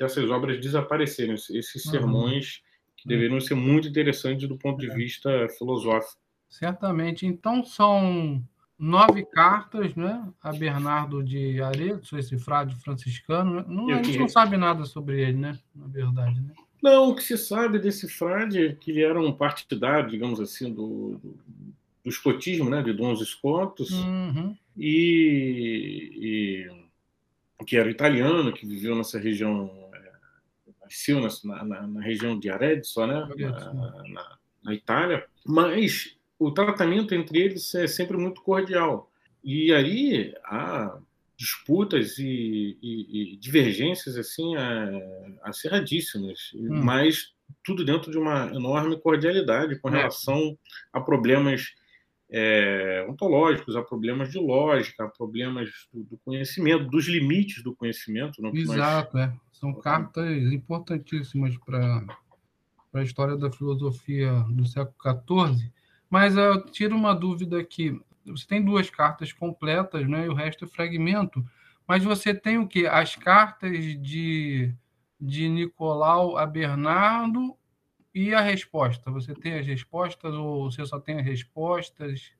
[0.00, 1.90] dessas obras desaparecerem, esses uhum.
[1.90, 2.62] sermões
[2.96, 6.18] que deveriam ser muito interessantes do ponto de vista filosófico.
[6.48, 7.26] Certamente.
[7.26, 8.42] Então, são
[8.78, 13.56] nove cartas né, a Bernardo de Arezzo, esse frade franciscano.
[13.56, 13.64] Né?
[13.68, 15.58] Não, a gente não sabe nada sobre ele, né?
[15.74, 16.40] na verdade.
[16.40, 16.54] Né?
[16.82, 20.72] Não, o que se sabe desse frade é que ele era um partidário, digamos assim,
[20.72, 21.38] do, do,
[22.02, 24.56] do escotismo, né, de Dons Escotos, uhum.
[24.78, 26.66] e,
[27.60, 29.79] e que era italiano, que viveu nessa região
[30.90, 33.28] nasceu na, na, na, região de Arezzo, né?
[33.38, 39.10] Na, na, Itália, mas o tratamento entre eles é sempre muito cordial.
[39.42, 40.98] E aí há
[41.36, 44.54] disputas e, e, e divergências assim
[45.42, 46.82] acirradíssimas, hum.
[46.82, 47.32] mas
[47.64, 49.92] tudo dentro de uma enorme cordialidade com é.
[49.92, 50.58] relação
[50.92, 51.74] a problemas
[52.30, 58.40] é, ontológicos, a problemas de lógica, a problemas do, do conhecimento, dos limites do conhecimento.
[58.40, 59.28] Não, Exato, nós...
[59.28, 59.32] é.
[59.60, 62.02] São cartas importantíssimas para
[62.94, 64.96] a história da filosofia do século
[65.54, 65.70] XIV.
[66.08, 68.00] Mas eu tiro uma dúvida aqui.
[68.24, 70.24] Você tem duas cartas completas, né?
[70.24, 71.44] E o resto é fragmento.
[71.86, 72.86] Mas você tem o quê?
[72.86, 74.74] As cartas de,
[75.20, 77.54] de Nicolau a Bernardo
[78.14, 79.10] e a resposta?
[79.10, 82.32] Você tem as respostas ou você só tem as respostas?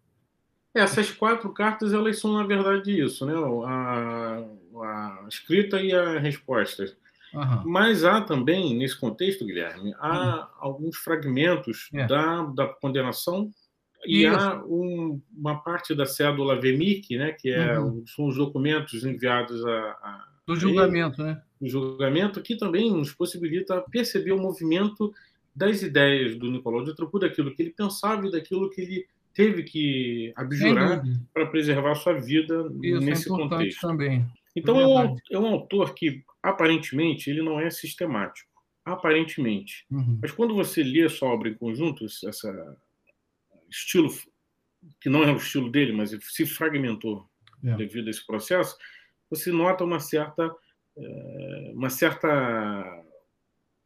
[0.72, 3.34] Essas quatro cartas, elas são, na verdade, isso, né?
[3.66, 4.38] A,
[4.82, 6.96] a escrita e a resposta.
[7.34, 7.62] Uhum.
[7.64, 10.46] Mas há também, nesse contexto, Guilherme, há uhum.
[10.58, 12.06] alguns fragmentos é.
[12.06, 13.50] da, da condenação
[14.06, 14.36] e Isso.
[14.36, 18.02] há um, uma parte da cédula VEMIC, né, que é, uhum.
[18.06, 21.40] são os documentos enviados a, a do julgamento, né?
[21.60, 25.12] O julgamento que também nos possibilita perceber o movimento
[25.54, 29.62] das ideias do Nicolau de Tropu, daquilo que ele pensava e daquilo que ele teve
[29.62, 33.80] que abjurar para preservar sua vida Isso, é nesse é contexto.
[33.80, 34.26] também.
[34.56, 38.50] Então é um, é um, autor que aparentemente ele não é sistemático,
[38.84, 39.86] aparentemente.
[39.90, 40.18] Uhum.
[40.20, 42.76] Mas quando você lê sua obra em conjunto, essa
[43.68, 44.08] estilo
[45.00, 47.28] que não é o estilo dele, mas se fragmentou
[47.64, 47.76] é.
[47.76, 48.76] devido a esse processo,
[49.28, 50.50] você nota uma certa
[50.96, 53.04] eh, uma certa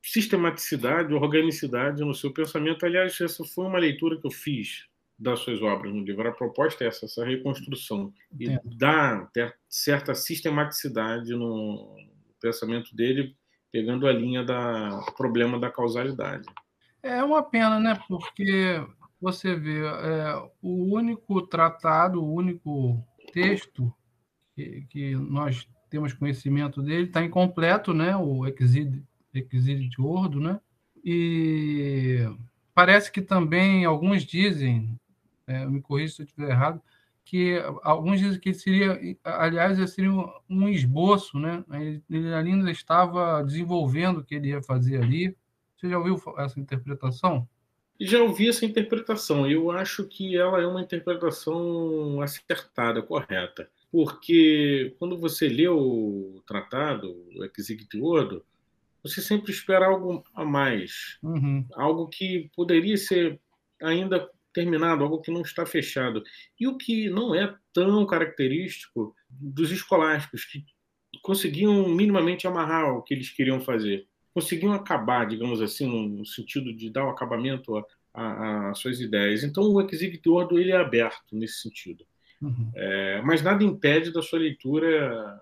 [0.02, 2.84] sistematicidade, organicidade no seu pensamento.
[2.84, 4.86] Aliás, essa foi uma leitura que eu fiz
[5.18, 6.28] das suas obras no livro.
[6.28, 9.30] A proposta é essa, essa reconstrução e dar
[9.68, 11.96] certa sistematicidade no
[12.44, 13.35] pensamento dele,
[13.72, 16.46] pegando a linha da problema da causalidade.
[17.02, 17.98] É uma pena, né?
[18.07, 18.85] Porque
[19.20, 23.02] você vê é, o único tratado, o único
[23.33, 23.92] texto
[24.54, 28.14] que, que nós temos conhecimento dele está incompleto, né?
[28.14, 30.61] O Exílio de Ordo, né?
[31.02, 32.28] E
[32.74, 34.98] parece que também alguns dizem
[35.46, 36.80] é, me corrija se eu estiver errado,
[37.24, 40.10] que alguns dizem que seria, aliás, seria
[40.48, 41.64] um esboço, né?
[42.10, 45.37] Ele ainda estava desenvolvendo o que ele ia fazer ali.
[45.76, 47.48] Você já ouviu essa interpretação?
[48.00, 49.50] Já ouvi essa interpretação.
[49.50, 53.68] Eu acho que ela é uma interpretação acertada, correta.
[53.90, 58.44] Porque quando você lê o tratado, o Exiguit Ordo,
[59.02, 61.18] você sempre espera algo a mais.
[61.22, 61.64] Uhum.
[61.74, 63.40] Algo que poderia ser
[63.80, 66.22] ainda terminado, algo que não está fechado.
[66.58, 70.64] E o que não é tão característico dos escolásticos, que
[71.22, 74.06] conseguiam minimamente amarrar o que eles queriam fazer.
[74.32, 77.72] Conseguiam acabar, digamos assim, no sentido de dar o um acabamento
[78.12, 79.42] às suas ideias.
[79.42, 82.04] Então, o Exhibit Ordo ele é aberto nesse sentido.
[82.40, 82.70] Uhum.
[82.74, 85.40] É, mas nada impede da sua leitura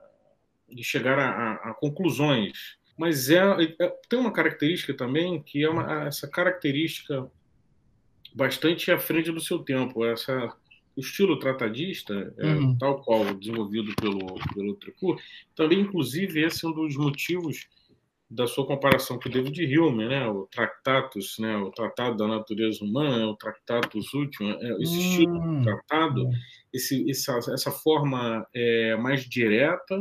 [0.69, 2.77] de chegar a, a, a conclusões.
[2.97, 3.39] Mas é,
[3.81, 7.31] é, tem uma característica também que é uma, essa característica
[8.35, 10.05] bastante à frente do seu tempo.
[10.05, 10.55] Essa
[10.95, 12.77] o estilo tratadista, é, uhum.
[12.77, 15.23] tal qual desenvolvido pelo pelo Tricot,
[15.55, 17.67] também inclusive esse é um dos motivos
[18.33, 20.27] da sua comparação com o David Hume, né?
[20.27, 21.55] O Tractatus, né?
[21.57, 25.63] O Tratado da Natureza Humana, o Tractatus Ultimum, é, esse estilo de hum.
[25.63, 26.29] tratado,
[26.73, 29.97] esse, essa, essa forma é, mais direta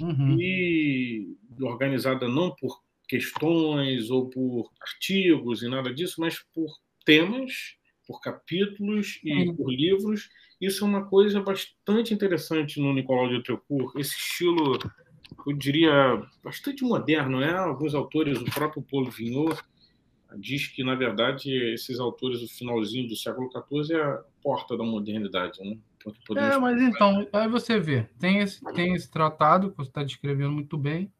[0.00, 0.36] uhum.
[0.40, 6.70] e organizada não por questões ou por artigos e nada disso, mas por
[7.04, 9.56] temas, por capítulos e uhum.
[9.56, 10.28] por livros.
[10.60, 14.78] Isso é uma coisa bastante interessante no Nicolau de Trecourt, esse estilo
[15.46, 17.40] eu diria, bastante moderno.
[17.40, 17.52] Né?
[17.52, 19.60] Alguns autores, o próprio Paulo Vignot,
[20.36, 24.84] diz que, na verdade, esses autores do finalzinho do século XIV é a porta da
[24.84, 25.60] modernidade.
[25.62, 25.78] Né?
[26.36, 30.52] É, mas então, aí você vê, tem esse, tem esse tratado que você está descrevendo
[30.52, 31.10] muito bem,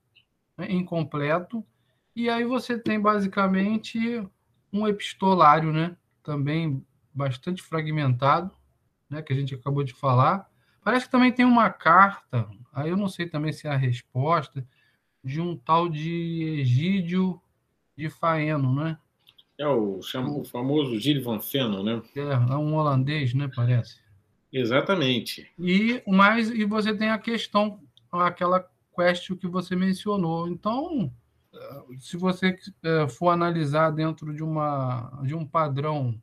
[0.59, 1.65] né, incompleto,
[2.15, 4.23] e aí você tem basicamente
[4.75, 6.85] um epistolário, né, também
[7.15, 8.51] bastante fragmentado,
[9.09, 10.51] né, que a gente acabou de falar.
[10.83, 14.67] Parece que também tem uma carta Aí eu não sei também se é a resposta
[15.23, 17.41] de um tal de Egídio
[17.97, 18.99] de Faeno, né?
[19.57, 22.03] É o, chama, o famoso Gilles van Feno, né?
[22.17, 23.49] É, é um holandês, né?
[23.55, 24.01] Parece.
[24.53, 25.49] Exatamente.
[25.57, 30.49] E mais e você tem a questão, aquela question que você mencionou.
[30.49, 31.13] Então,
[31.99, 36.21] se você é, for analisar dentro de uma de um padrão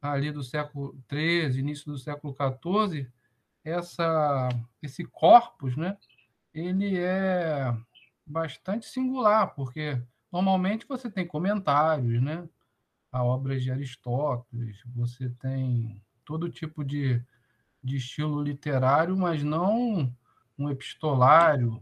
[0.00, 3.06] ali do século XIII, início do século XIV,
[3.64, 4.48] essa,
[4.82, 5.96] esse corpus, né,
[6.54, 7.76] ele é
[8.26, 10.00] bastante singular, porque
[10.32, 12.48] normalmente você tem comentários, né,
[13.12, 17.22] a obras de Aristóteles, você tem todo tipo de,
[17.82, 20.14] de estilo literário, mas não
[20.58, 21.80] um epistolário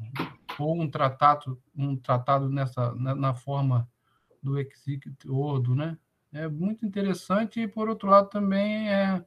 [0.65, 3.89] ou um tratado, um tratado nessa na, na forma
[4.43, 4.55] do
[5.35, 5.99] Ordo, né?
[6.33, 9.25] É muito interessante e por outro lado também é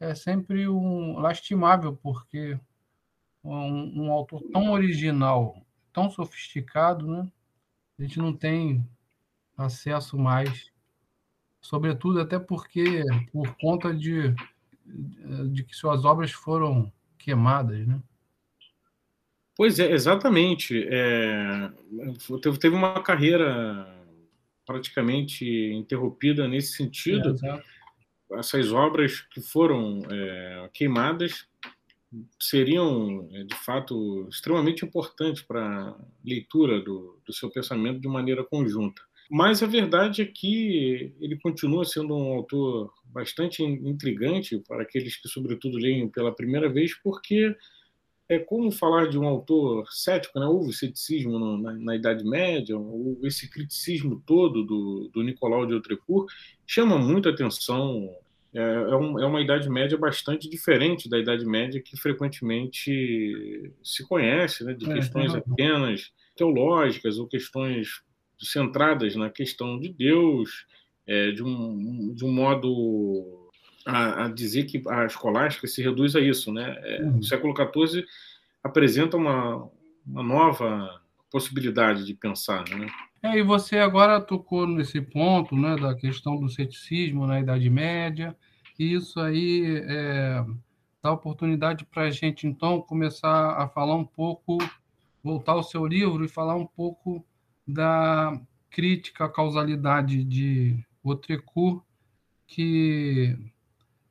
[0.00, 2.58] é sempre um lastimável, porque
[3.44, 7.30] um, um autor tão original, tão sofisticado, né?
[7.98, 8.88] a gente não tem
[9.58, 10.72] acesso mais,
[11.60, 14.34] sobretudo até porque por conta de,
[15.52, 18.02] de que suas obras foram queimadas, né?
[19.60, 20.86] Pois é, exatamente.
[20.88, 21.70] É,
[22.58, 23.94] teve uma carreira
[24.64, 25.44] praticamente
[25.74, 27.36] interrompida nesse sentido.
[27.44, 31.46] É, essas obras que foram é, queimadas
[32.40, 35.94] seriam, é, de fato, extremamente importantes para a
[36.24, 39.02] leitura do, do seu pensamento de maneira conjunta.
[39.30, 45.28] Mas a verdade é que ele continua sendo um autor bastante intrigante para aqueles que,
[45.28, 47.54] sobretudo, leem pela primeira vez, porque
[48.30, 50.46] é como falar de um autor cético, né?
[50.46, 52.76] houve ceticismo no, na, na, Idade Média,
[53.24, 56.32] esse criticismo todo do, do Nicolau de Autrecourt
[56.64, 58.08] chama muito atenção.
[58.54, 64.06] É, é, um, é, uma Idade Média bastante diferente da Idade Média que frequentemente se
[64.06, 64.74] conhece, né?
[64.74, 68.00] de é, questões apenas teológicas ou questões
[68.38, 70.66] centradas na questão de Deus,
[71.04, 73.39] é, de, um, de um modo
[73.86, 76.52] a, a, dizer que a escolástica se reduz a isso.
[76.52, 76.76] Né?
[76.82, 77.18] É, uhum.
[77.18, 78.04] O século XIV
[78.62, 79.68] apresenta uma,
[80.06, 82.64] uma nova possibilidade de pensar.
[82.68, 82.86] Né?
[83.22, 88.36] É, e você agora tocou nesse ponto né, da questão do ceticismo na Idade Média,
[88.78, 90.44] e isso aí é,
[91.02, 94.58] dá oportunidade para a gente, então, começar a falar um pouco,
[95.22, 97.24] voltar ao seu livro e falar um pouco
[97.66, 98.40] da
[98.70, 101.82] crítica à causalidade de Autrecourt,
[102.46, 103.36] que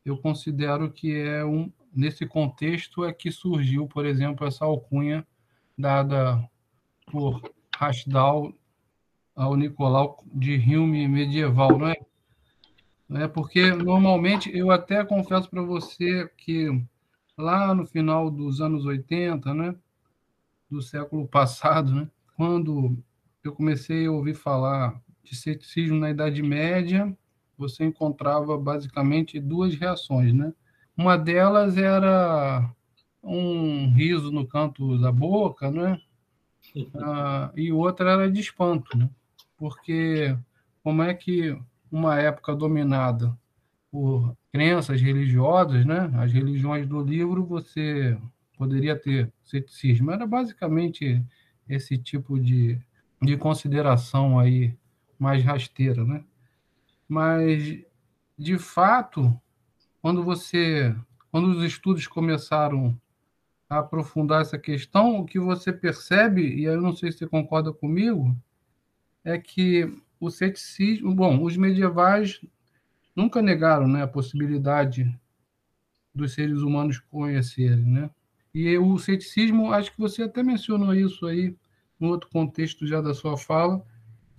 [0.05, 5.25] eu considero que é um nesse contexto é que surgiu, por exemplo, essa alcunha
[5.77, 6.43] dada
[7.07, 7.41] por
[7.75, 8.53] Rasdal
[9.35, 11.95] ao Nicolau de Hume medieval, não é?
[13.11, 13.27] é?
[13.27, 16.67] Porque normalmente eu até confesso para você que
[17.37, 19.75] lá no final dos anos 80, né,
[20.69, 22.97] do século passado, né, quando
[23.43, 27.17] eu comecei a ouvir falar de ceticismo na Idade Média,
[27.59, 30.53] você encontrava basicamente duas reações, né?
[30.97, 32.73] Uma delas era
[33.21, 35.99] um riso no canto da boca, né?
[36.95, 39.09] Ah, e outra era de espanto, né?
[39.57, 40.37] Porque
[40.83, 41.57] como é que
[41.91, 43.35] uma época dominada
[43.91, 46.11] por crenças religiosas, né?
[46.15, 48.17] As religiões do livro você
[48.57, 50.11] poderia ter ceticismo.
[50.11, 51.23] Era basicamente
[51.67, 52.79] esse tipo de,
[53.21, 54.75] de consideração aí
[55.17, 56.23] mais rasteira, né?
[57.09, 57.83] Mas,
[58.37, 59.35] de fato,
[59.99, 60.95] quando você,
[61.31, 62.95] quando os estudos começaram
[63.67, 67.73] a aprofundar essa questão, o que você percebe, e eu não sei se você concorda
[67.73, 68.37] comigo,
[69.23, 72.39] é que o ceticismo, bom, os medievais
[73.15, 75.19] nunca negaram, né, a possibilidade
[76.13, 78.09] dos seres humanos conhecerem, né?
[78.53, 81.55] E o ceticismo, acho que você até mencionou isso aí,
[81.99, 83.83] em outro contexto já da sua fala,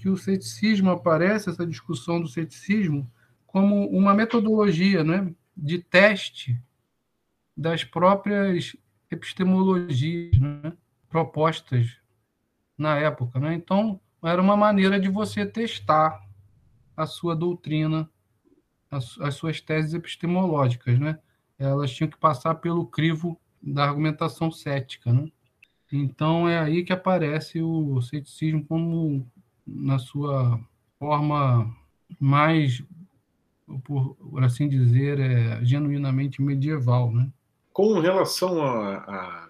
[0.01, 3.09] que o ceticismo aparece, essa discussão do ceticismo,
[3.46, 6.59] como uma metodologia né, de teste
[7.55, 8.74] das próprias
[9.11, 10.72] epistemologias né,
[11.07, 11.98] propostas
[12.78, 13.38] na época.
[13.38, 13.53] Né?
[13.53, 16.18] Então, era uma maneira de você testar
[16.96, 18.09] a sua doutrina,
[18.90, 20.98] as, as suas teses epistemológicas.
[20.98, 21.18] Né?
[21.59, 25.12] Elas tinham que passar pelo crivo da argumentação cética.
[25.12, 25.30] Né?
[25.92, 29.30] Então, é aí que aparece o ceticismo como
[29.70, 30.60] na sua
[30.98, 31.74] forma
[32.18, 32.82] mais,
[33.84, 37.12] por, assim dizer, é, genuinamente medieval.
[37.12, 37.30] Né?
[37.72, 39.48] Com relação a, a,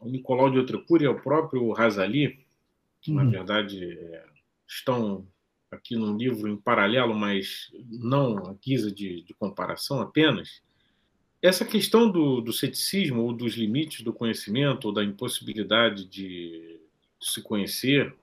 [0.00, 2.40] ao Nicolau de Outrecourt e ao próprio Razali,
[3.00, 3.30] que na uhum.
[3.30, 4.24] verdade é,
[4.66, 5.26] estão
[5.70, 10.62] aqui num livro em paralelo, mas não a guisa de, de comparação apenas,
[11.40, 16.78] essa questão do, do, ceticismo ou dos limites do conhecimento ou da impossibilidade de
[17.20, 18.14] se conhecer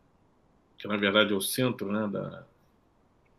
[0.79, 2.45] que na verdade é o centro né, da,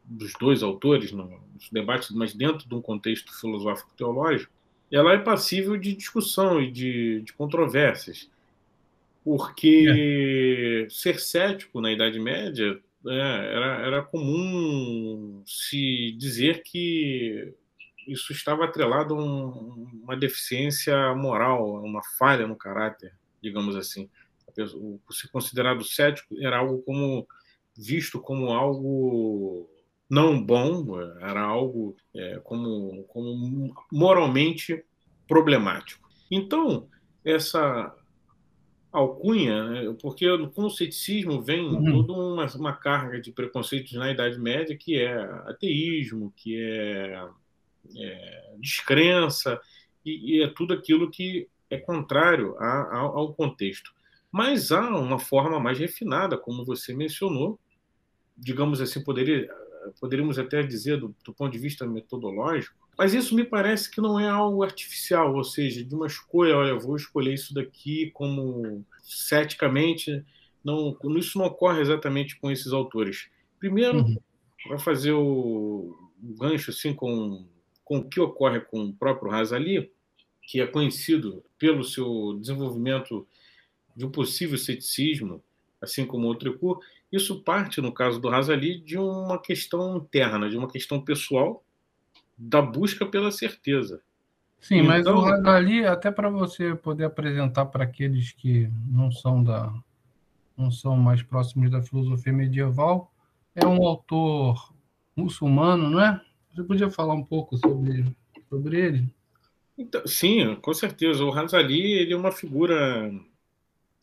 [0.05, 1.31] dos dois autores nos
[1.73, 4.53] debates, mas dentro de um contexto filosófico-teológico,
[4.93, 8.31] ela é passível de discussão e de, de controvérsias,
[9.25, 10.91] porque é.
[10.91, 17.55] ser cético na Idade Média é, era, era comum se dizer que
[18.07, 24.11] isso estava atrelado a um, uma deficiência moral, uma falha no caráter, digamos assim
[24.59, 27.27] o ser considerado cético era algo como
[27.77, 29.69] visto como algo
[30.09, 34.85] não bom, era algo é, como, como moralmente
[35.29, 36.09] problemático.
[36.29, 36.89] Então,
[37.25, 37.95] essa
[38.93, 42.05] alcunha, né, porque com o ceticismo vem uhum.
[42.05, 47.25] toda uma, uma, carga de preconceitos na Idade Média, que é ateísmo, que é,
[47.97, 49.61] é descrença,
[50.05, 53.93] e, e, é tudo aquilo que é contrário a, a, ao contexto.
[54.31, 57.59] Mas há uma forma mais refinada, como você mencionou,
[58.37, 59.51] digamos assim, poderia,
[60.01, 64.21] poderíamos até dizer do, do ponto de vista metodológico, mas isso me parece que não
[64.21, 70.25] é algo artificial, ou seja, de uma escolha, olha, vou escolher isso daqui como ceticamente,
[70.63, 73.31] não, isso não ocorre exatamente com esses autores.
[73.59, 74.19] Primeiro, uhum.
[74.69, 77.47] para fazer o, o gancho assim com,
[77.85, 79.91] com o que ocorre com o próprio Razali,
[80.43, 83.27] que é conhecido pelo seu desenvolvimento
[83.97, 85.43] de um possível ceticismo,
[85.81, 86.81] assim como o Tricot,
[87.11, 91.65] isso parte, no caso do Razali, de uma questão interna, de uma questão pessoal,
[92.37, 94.01] da busca pela certeza.
[94.61, 99.43] Sim, então, mas o Razali, até para você poder apresentar para aqueles que não são
[99.43, 99.73] da
[100.57, 103.11] não são mais próximos da filosofia medieval,
[103.55, 104.75] é um autor
[105.17, 106.21] muçulmano, não é?
[106.53, 108.05] Você podia falar um pouco sobre,
[108.51, 109.15] sobre ele?
[109.79, 111.25] Então, sim, com certeza.
[111.25, 113.11] O Razali ele é uma figura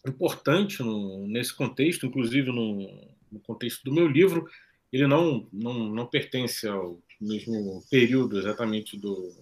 [0.06, 4.48] importante no, nesse contexto, inclusive no, no, contexto do meu livro.
[4.92, 9.34] Ele não, não, não pertence ao mesmo período exatamente do,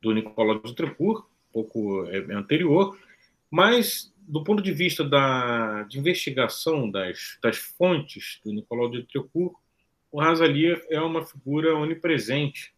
[0.00, 2.98] do Nicolau de Trecourt, um pouco é, é anterior,
[3.50, 9.54] mas do ponto de vista da, de investigação das, das fontes do Nicolau de Trecourt,
[10.12, 12.74] o Razali é uma figura onipresente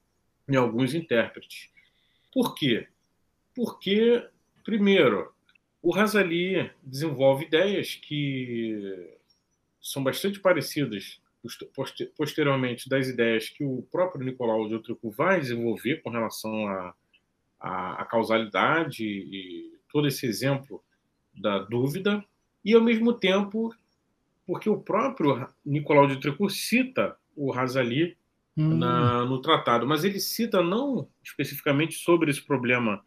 [0.49, 1.69] em alguns intérpretes.
[2.33, 2.87] Por quê?
[3.55, 4.25] Porque,
[4.65, 5.33] primeiro,
[5.83, 9.09] o Razali desenvolve ideias que
[9.81, 11.21] são bastante parecidas
[12.17, 16.95] posteriormente das ideias que o próprio Nicolau de Outrecu vai desenvolver com relação à
[17.59, 20.83] a, a, a, causalidade e todo esse exemplo
[21.35, 22.23] da dúvida,
[22.63, 23.75] e ao mesmo tempo
[24.47, 28.17] porque o próprio Nicolau de Outrecu cita o Razali
[28.57, 28.77] hum.
[28.77, 33.03] na, no tratado, mas ele cita não especificamente sobre esse problema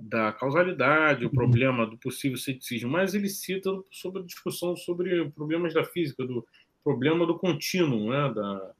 [0.00, 1.34] da causalidade, o uhum.
[1.34, 6.46] problema do possível ceticismo, mas ele cita sobre a discussão sobre problemas da física, do
[6.82, 8.72] problema do contínuo, né, da,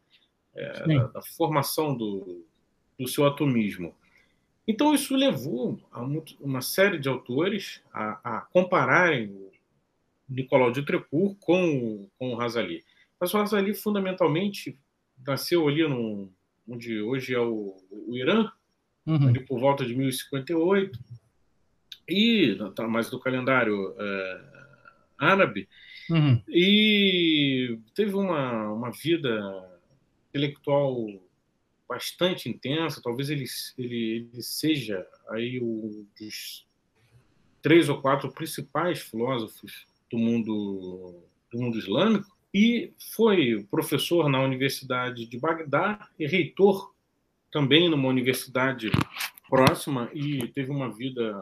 [0.55, 2.45] é, da, da, formação do,
[2.99, 3.95] do seu atomismo.
[4.67, 6.03] Então, isso levou a
[6.41, 9.51] uma série de autores a, a compararem o
[10.29, 12.83] Nicolau de Trecourt com, com o Razali.
[13.21, 14.79] Mas o Razali, fundamentalmente,
[15.27, 16.31] nasceu ali no,
[16.67, 18.51] onde hoje é o, o Irã,
[19.07, 19.29] uhum.
[19.29, 20.99] ali por volta de 1058,
[22.09, 24.45] e tá mais do calendário é,
[25.19, 25.69] árabe,
[26.11, 26.43] uhum.
[26.49, 29.71] e teve uma, uma vida
[30.29, 31.07] intelectual
[31.89, 33.45] bastante intensa, talvez ele,
[33.79, 36.67] ele, ele seja aí um dos
[37.63, 45.27] três ou quatro principais filósofos do mundo, do mundo islâmico, e foi professor na Universidade
[45.27, 46.94] de Bagdá e reitor
[47.55, 48.91] também numa universidade
[49.49, 51.39] próxima e teve uma vida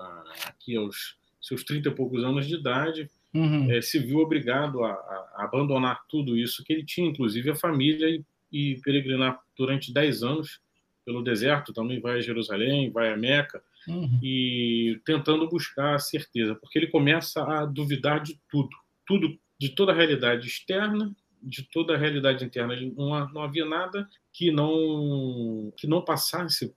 [0.47, 3.73] aqui aos seus 30 e poucos anos de idade, uhum.
[3.73, 8.11] é, se viu obrigado a, a, abandonar tudo isso que ele tinha, inclusive a família,
[8.11, 10.61] e, e peregrinar durante 10 anos
[11.03, 14.21] pelo deserto, também vai a Jerusalém, vai a Meca, uhum.
[14.23, 18.69] e tentando buscar a certeza, porque ele começa a duvidar de tudo,
[19.07, 21.11] tudo, de toda a realidade externa,
[21.43, 22.75] de toda a realidade interna.
[22.97, 26.75] Não, não havia nada que não que não passasse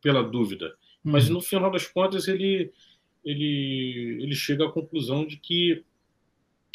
[0.00, 0.66] pela dúvida.
[1.04, 1.12] Uhum.
[1.12, 2.72] Mas no final das contas ele
[3.24, 5.82] ele ele chega à conclusão de que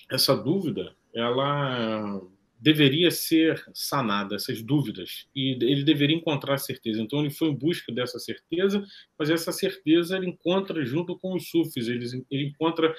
[0.10, 2.22] essa dúvida ela
[2.60, 7.02] deveria ser sanada essas dúvidas e ele deveria encontrar certeza.
[7.02, 8.86] Então ele foi em busca dessa certeza,
[9.18, 11.88] mas essa certeza ele encontra junto com os sufis.
[11.88, 12.94] Ele, ele encontra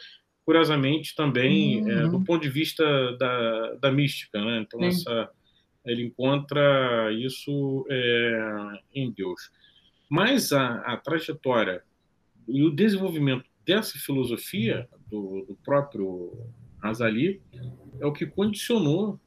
[0.50, 1.90] curiosamente também uhum.
[1.90, 2.24] é, do uhum.
[2.24, 2.84] ponto de vista
[3.16, 4.60] da, da mística, né?
[4.66, 5.30] Então essa
[5.86, 9.48] ele encontra isso é, em Deus.
[10.08, 11.84] Mas a, a, trajetória
[12.48, 16.36] e o desenvolvimento dessa filosofia do, do próprio
[16.82, 17.40] Razali
[18.00, 19.20] é o que condicionou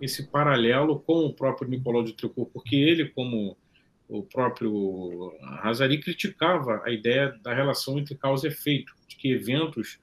[0.00, 3.56] esse paralelo com o próprio Nicolau de Tricot, porque ele, como
[4.08, 9.98] o próprio Razali, criticava a ideia da relação entre causa e efeito, de que eventos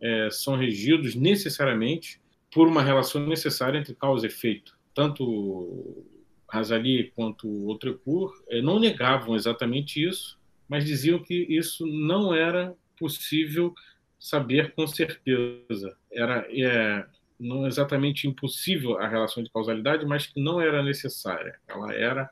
[0.00, 2.20] é, são regidos necessariamente
[2.52, 4.76] por uma relação necessária entre causa e efeito.
[4.94, 6.04] Tanto
[6.48, 10.38] Razali quanto o Trecourt é, não negavam exatamente isso,
[10.68, 13.74] mas diziam que isso não era possível
[14.18, 15.96] saber com certeza.
[16.12, 17.06] Era é,
[17.38, 21.58] não exatamente impossível a relação de causalidade, mas que não era necessária.
[21.66, 22.30] Ela era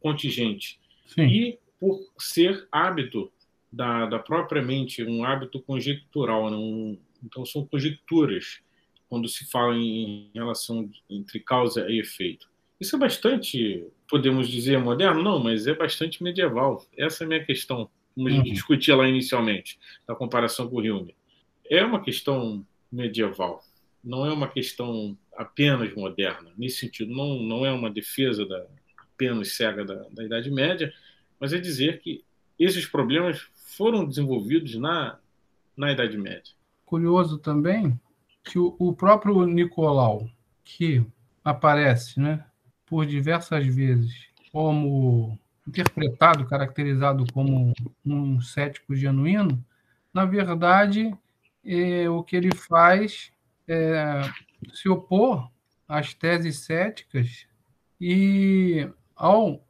[0.00, 0.80] contingente.
[1.06, 1.22] Sim.
[1.22, 3.30] E por ser hábito
[3.72, 6.56] da, da própria mente, um hábito conjectural, né?
[6.56, 8.60] um, então são conjecturas
[9.08, 12.48] quando se fala em relação entre causa e efeito.
[12.80, 15.22] Isso é bastante, podemos dizer, moderno?
[15.22, 16.86] Não, mas é bastante medieval.
[16.96, 18.54] Essa é a minha questão, como a gente uhum.
[18.54, 21.14] discutia lá inicialmente, na comparação com o Hume.
[21.68, 23.62] É uma questão medieval
[24.02, 26.50] não é uma questão apenas moderna.
[26.56, 28.66] Nesse sentido, não, não é uma defesa da,
[28.96, 30.92] apenas cega da, da Idade Média,
[31.38, 32.24] mas é dizer que
[32.58, 33.46] esses problemas
[33.76, 35.18] foram desenvolvidos na,
[35.76, 36.54] na Idade Média.
[36.88, 38.00] Curioso também
[38.42, 40.26] que o, o próprio Nicolau,
[40.64, 41.04] que
[41.44, 42.42] aparece né,
[42.86, 47.74] por diversas vezes como interpretado, caracterizado como
[48.06, 49.62] um cético genuíno,
[50.14, 51.14] na verdade,
[51.62, 53.30] é, o que ele faz
[53.68, 54.22] é,
[54.72, 55.50] se opor
[55.86, 57.46] às teses céticas
[58.00, 59.62] e, ao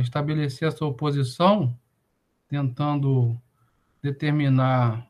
[0.00, 1.78] estabelecer essa oposição,
[2.48, 3.38] tentando
[4.02, 5.06] determinar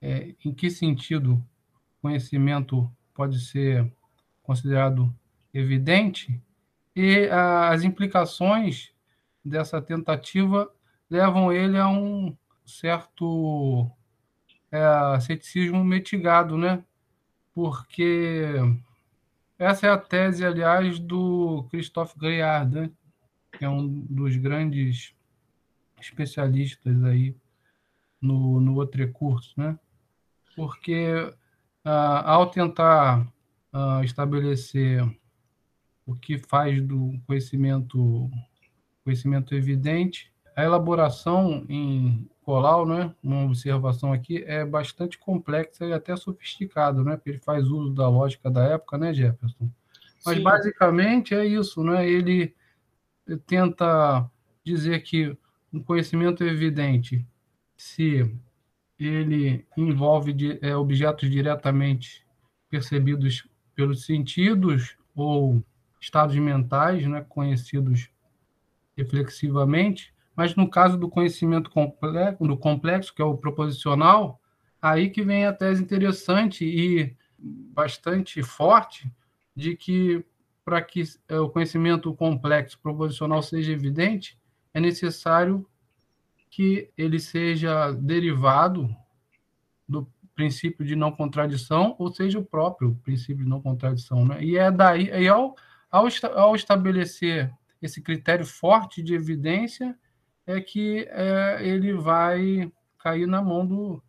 [0.00, 1.42] é, em que sentido
[2.00, 3.90] conhecimento pode ser
[4.42, 5.14] considerado
[5.52, 6.40] evidente,
[6.94, 8.92] e ah, as implicações
[9.44, 10.70] dessa tentativa
[11.10, 13.90] levam ele a um certo
[14.70, 16.82] é, ceticismo mitigado, né?
[17.54, 18.54] Porque
[19.58, 22.90] essa é a tese, aliás, do Christophe Gaillard, né?
[23.52, 25.14] que é um dos grandes
[26.00, 27.34] especialistas aí
[28.20, 29.78] no, no outro curso, né?
[30.58, 31.32] Porque
[31.84, 33.24] ah, ao tentar
[33.72, 35.08] ah, estabelecer
[36.04, 38.28] o que faz do conhecimento
[39.04, 46.16] conhecimento evidente, a elaboração em Colau, né, uma observação aqui, é bastante complexa e até
[46.16, 49.70] sofisticado, né, porque ele faz uso da lógica da época, né, Jefferson?
[50.26, 50.42] Mas Sim.
[50.42, 52.06] basicamente é isso, né?
[52.06, 52.54] Ele
[53.46, 54.28] tenta
[54.64, 55.38] dizer que
[55.72, 57.24] um conhecimento evidente,
[57.76, 58.28] se
[59.06, 62.26] ele envolve é, objetos diretamente
[62.68, 65.62] percebidos pelos sentidos ou
[66.00, 68.10] estados mentais, né, conhecidos
[68.96, 74.40] reflexivamente, mas no caso do conhecimento complexo, do complexo, que é o proposicional,
[74.80, 79.10] aí que vem a tese interessante e bastante forte
[79.54, 80.24] de que
[80.64, 84.38] para que é, o conhecimento complexo proposicional seja evidente,
[84.74, 85.66] é necessário
[86.50, 88.88] que ele seja derivado
[89.88, 94.24] do princípio de não contradição, ou seja, o próprio princípio de não contradição.
[94.24, 94.44] Né?
[94.44, 95.56] E é daí, e ao,
[95.90, 99.96] ao, ao estabelecer esse critério forte de evidência,
[100.46, 104.02] é que é, ele vai cair na mão do,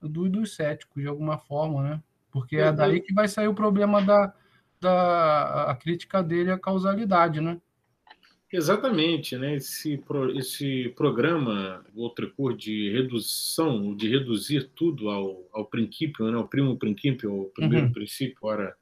[0.00, 2.02] do, dos céticos, de alguma forma, né?
[2.30, 4.34] Porque é daí que vai sair o problema da,
[4.80, 7.58] da a crítica dele à causalidade, né?
[8.56, 9.56] Exatamente, né?
[9.56, 10.02] Esse,
[10.34, 16.38] esse programa, outro cor de redução, de reduzir tudo ao, ao princípio, né?
[16.38, 17.92] O primo princípio, o primeiro uhum.
[17.92, 18.74] princípio, ora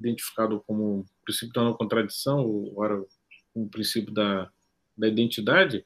[0.00, 3.04] identificado como princípio da não contradição, ora
[3.52, 4.48] como princípio da,
[4.96, 5.84] da identidade,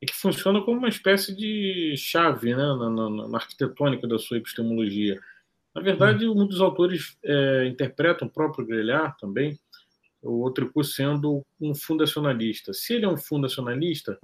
[0.00, 4.36] e que funciona como uma espécie de chave né, na, na, na arquitetônica da sua
[4.36, 5.18] epistemologia.
[5.74, 9.58] Na verdade, um dos autores é, interpreta o próprio Grelhar também,
[10.22, 12.72] o outro sendo um fundacionalista.
[12.72, 14.18] Se ele é um fundacionalista,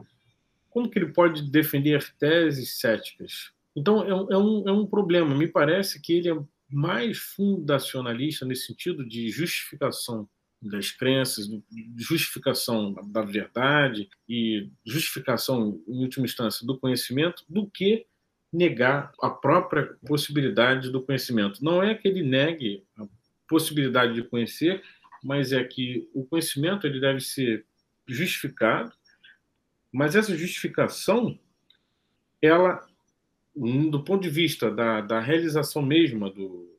[0.71, 3.53] como que ele pode defender teses céticas?
[3.75, 5.35] Então, é é um, é um problema.
[5.35, 6.39] Me parece que ele é
[6.69, 10.29] mais fundacionalista nesse sentido de justificação
[10.63, 11.49] das crenças,
[11.97, 18.07] justificação da verdade e justificação, em última instância, do conhecimento, do que
[18.53, 21.65] negar a própria possibilidade do conhecimento.
[21.65, 23.07] Não é que ele negue a
[23.49, 24.83] possibilidade de conhecer,
[25.23, 27.65] mas é que o conhecimento ele deve ser
[28.07, 28.93] justificado,
[29.93, 31.39] mas essa justificação,
[32.41, 32.85] ela,
[33.55, 36.75] do ponto de vista da, da realização mesma do,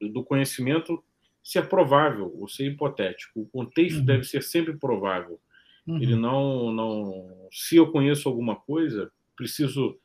[0.00, 1.02] do conhecimento,
[1.42, 3.40] se é provável ou ser hipotético.
[3.40, 4.04] O contexto uhum.
[4.04, 5.40] deve ser sempre provável.
[5.86, 6.02] Uhum.
[6.02, 7.48] Ele não, não.
[7.52, 9.98] Se eu conheço alguma coisa, preciso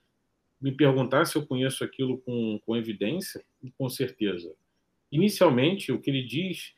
[0.62, 4.54] me perguntar se eu conheço aquilo com, com evidência e com certeza.
[5.12, 6.76] Inicialmente, o que ele diz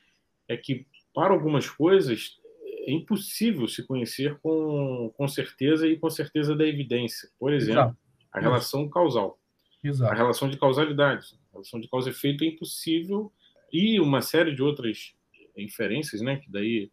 [0.48, 2.38] é que, para algumas coisas,
[2.86, 7.28] é impossível se conhecer com, com certeza e com certeza da evidência.
[7.38, 7.96] Por exemplo, Exato.
[8.32, 9.38] a relação causal.
[9.82, 10.12] Exato.
[10.12, 11.38] A relação de causalidade.
[11.50, 13.32] A relação de causa e efeito é impossível
[13.72, 15.14] e uma série de outras
[15.56, 16.90] inferências, né, que daí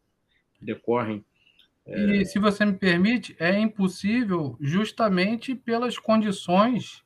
[0.62, 1.24] decorrem.
[1.86, 2.18] É...
[2.18, 7.04] E se você me permite, é impossível justamente pelas condições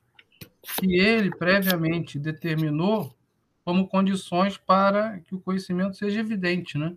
[0.62, 3.15] que ele previamente determinou
[3.66, 6.96] como condições para que o conhecimento seja evidente, né?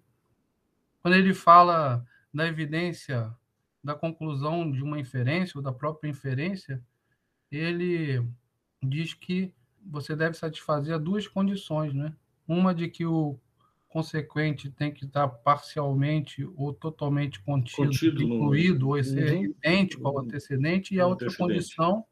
[1.01, 3.35] Quando ele fala da evidência
[3.83, 6.79] da conclusão de uma inferência ou da própria inferência,
[7.51, 8.23] ele
[8.83, 9.51] diz que
[9.83, 12.15] você deve satisfazer duas condições, né?
[12.47, 13.39] Uma de que o
[13.87, 18.95] consequente tem que estar parcialmente ou totalmente contido, contido incluído, no...
[18.95, 19.43] ou ser uhum.
[19.45, 22.05] idêntico ao antecedente, e a outra condição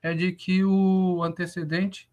[0.00, 2.10] é de que o antecedente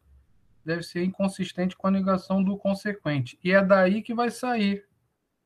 [0.69, 3.39] deve ser inconsistente com a negação do consequente.
[3.43, 4.85] E é daí que vai sair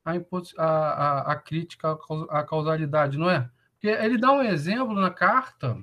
[0.04, 0.18] a,
[0.58, 1.98] a, a crítica
[2.30, 3.50] à causalidade, não é?
[3.72, 5.78] Porque ele dá um exemplo na carta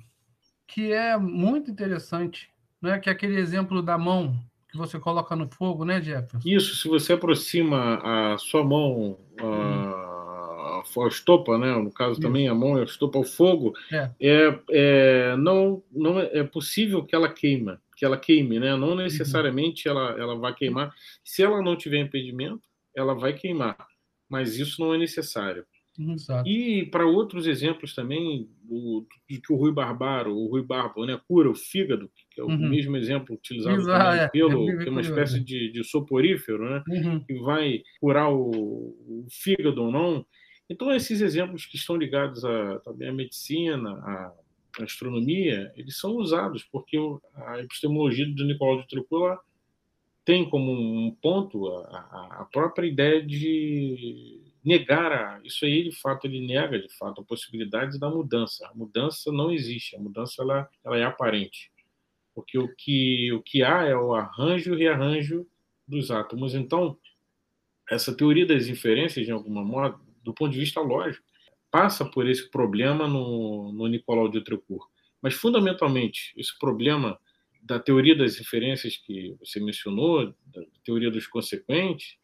[0.67, 2.51] que é muito interessante,
[2.83, 2.99] não é?
[2.99, 4.39] que é aquele exemplo da mão
[4.71, 6.47] que você coloca no fogo, né, Jefferson?
[6.47, 11.73] Isso, se você aproxima a sua mão, a, a estopa, né?
[11.73, 12.21] No caso Isso.
[12.21, 14.11] também a mão a estopa ao fogo, é.
[14.21, 18.75] É, é, não, não é, é possível que ela queima, que ela queime, né?
[18.75, 19.95] Não necessariamente uhum.
[19.95, 20.91] ela, ela vai queimar.
[21.23, 22.63] Se ela não tiver impedimento,
[22.97, 23.77] ela vai queimar,
[24.27, 25.67] mas isso não é necessário.
[25.99, 26.49] Exato.
[26.49, 31.51] E para outros exemplos também, o, que o Rui Barbaro, o Rui Barbo, né, cura
[31.51, 32.71] o fígado, que é o uhum.
[32.71, 34.29] mesmo exemplo utilizado é.
[34.29, 37.21] pelo, é, é uma espécie de, de soporífero, né, uhum.
[37.23, 40.25] que vai curar o, o, fígado ou não.
[40.71, 43.91] Então, esses exemplos que estão ligados a, também à medicina,
[44.83, 46.97] à astronomia, eles são usados, porque
[47.35, 49.39] a epistemologia do Nicolau de Tricula
[50.25, 56.27] tem como um ponto a, a própria ideia de negar a, isso aí de fato
[56.27, 58.67] ele nega de fato a possibilidade da mudança.
[58.69, 61.71] A mudança não existe a mudança ela, ela é aparente.
[62.35, 65.47] Porque o que o que há é o arranjo e rearranjo
[65.89, 66.55] dos átomos.
[66.55, 66.97] Então
[67.91, 71.30] essa teoria das inferências de alguma modo do ponto de vista lógico
[71.71, 74.89] passa por esse problema no, no Nicolau de Trecourt
[75.23, 77.19] mas fundamentalmente esse problema
[77.63, 82.19] da teoria das inferências que você mencionou da teoria dos consequentes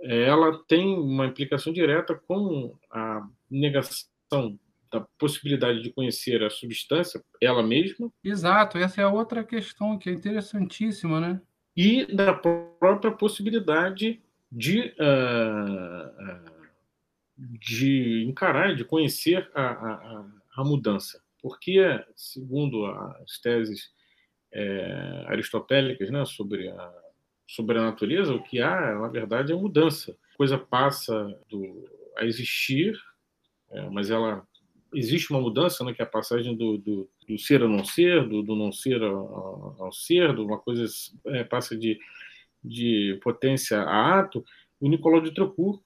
[0.00, 4.58] ela tem uma implicação direta com a negação
[4.90, 8.10] da possibilidade de conhecer a substância, ela mesma.
[8.24, 11.40] Exato, essa é a outra questão que é interessantíssima, né?
[11.76, 14.20] E da própria possibilidade
[14.50, 16.57] de, uh,
[17.38, 20.26] de encarar, de conhecer a, a,
[20.56, 21.22] a, mudança.
[21.40, 21.80] Porque,
[22.16, 23.92] segundo as teses
[24.52, 26.92] é, aristotélicas né, sobre a
[27.48, 30.14] sobre a natureza, o que há, na verdade, é mudança.
[30.34, 32.94] A coisa passa do, a existir,
[33.70, 34.46] é, mas ela
[34.94, 38.28] existe uma mudança, né, que é a passagem do, do, do ser a não ser,
[38.28, 40.84] do, do não ser ao, ao ser, de uma coisa
[41.26, 41.98] é, passa de,
[42.62, 44.44] de potência a ato.
[44.78, 45.80] O Nicolau de Trecourt,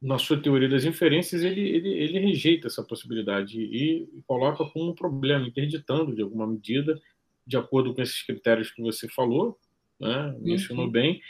[0.00, 4.90] na sua teoria das inferências, ele, ele, ele rejeita essa possibilidade e, e coloca como
[4.90, 7.00] um problema, interditando de alguma medida,
[7.46, 9.58] de acordo com esses critérios que você falou,
[9.98, 10.36] né?
[10.40, 10.92] mencionou uhum.
[10.92, 11.20] bem.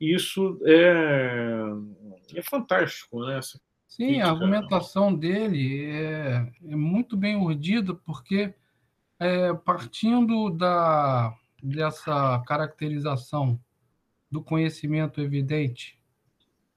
[0.00, 1.64] Isso é,
[2.34, 3.38] é fantástico, né?
[3.38, 3.58] Essa
[3.88, 4.26] Sim, crítica.
[4.26, 8.54] a argumentação dele é, é muito bem urdida, porque
[9.18, 13.58] é, partindo da, dessa caracterização
[14.30, 15.98] do conhecimento evidente,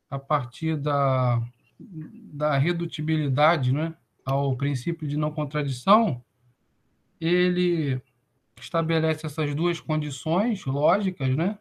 [0.09, 1.41] a partir da,
[1.79, 3.93] da redutibilidade né,
[4.25, 6.23] ao princípio de não contradição,
[7.19, 8.01] ele
[8.59, 11.57] estabelece essas duas condições lógicas, né?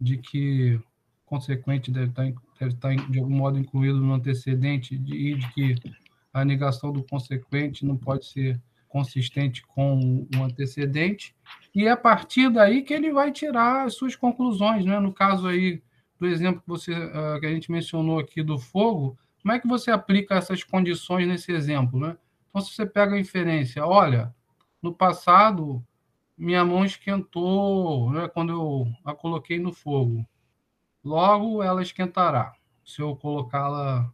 [0.00, 0.80] de que
[1.26, 2.24] consequente deve estar,
[2.58, 5.76] deve estar de algum modo incluído no antecedente e de que
[6.32, 11.34] a negação do consequente não pode ser consistente com o antecedente,
[11.72, 14.84] e é a partir daí que ele vai tirar as suas conclusões.
[14.84, 14.98] Né?
[14.98, 15.80] No caso aí
[16.20, 19.66] do exemplo que, você, uh, que a gente mencionou aqui do fogo, como é que
[19.66, 21.98] você aplica essas condições nesse exemplo?
[21.98, 22.16] Né?
[22.48, 24.32] Então, se você pega a inferência, olha,
[24.82, 25.84] no passado
[26.36, 30.26] minha mão esquentou né, quando eu a coloquei no fogo.
[31.04, 34.10] Logo, ela esquentará se eu colocá-la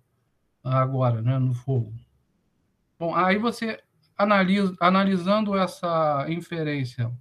[0.62, 1.92] agora né, no fogo.
[2.98, 3.80] Bom, aí você
[4.18, 7.12] analisa, analisando essa inferência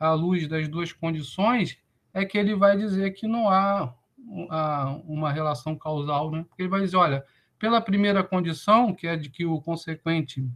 [0.00, 1.78] à luz das duas condições,
[2.14, 3.94] é que ele vai dizer que não há
[4.26, 6.44] uma relação causal, né?
[6.48, 7.24] Porque ele vai dizer, olha,
[7.58, 10.48] pela primeira condição, que é de que o consequente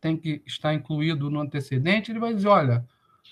[0.00, 2.86] tem que estar incluído no antecedente, ele vai dizer, olha,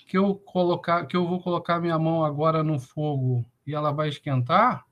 [0.07, 4.09] que eu colocar, que eu vou colocar minha mão agora no fogo e ela vai
[4.09, 4.85] esquentar,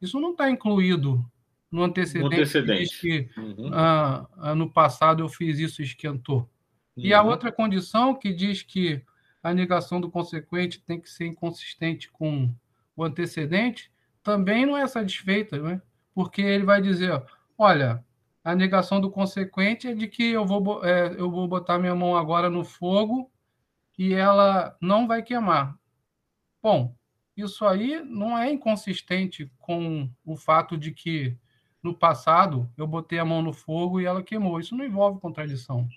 [0.00, 1.24] isso não está incluído
[1.70, 3.00] no antecedente, no antecedente.
[3.00, 3.70] que uhum.
[3.72, 6.48] ah, ah, no passado eu fiz isso e esquentou.
[6.96, 7.04] Uhum.
[7.04, 7.30] E a uhum.
[7.30, 9.02] outra condição que diz que
[9.42, 12.52] a negação do consequente tem que ser inconsistente com
[12.96, 13.90] o antecedente,
[14.28, 15.80] também não é satisfeita, né?
[16.14, 17.24] porque ele vai dizer,
[17.56, 18.04] olha,
[18.44, 22.14] a negação do consequente é de que eu vou, é, eu vou botar minha mão
[22.14, 23.32] agora no fogo
[23.96, 25.78] e ela não vai queimar.
[26.62, 26.94] Bom,
[27.34, 31.34] isso aí não é inconsistente com o fato de que
[31.82, 34.60] no passado eu botei a mão no fogo e ela queimou.
[34.60, 35.88] Isso não envolve contradição.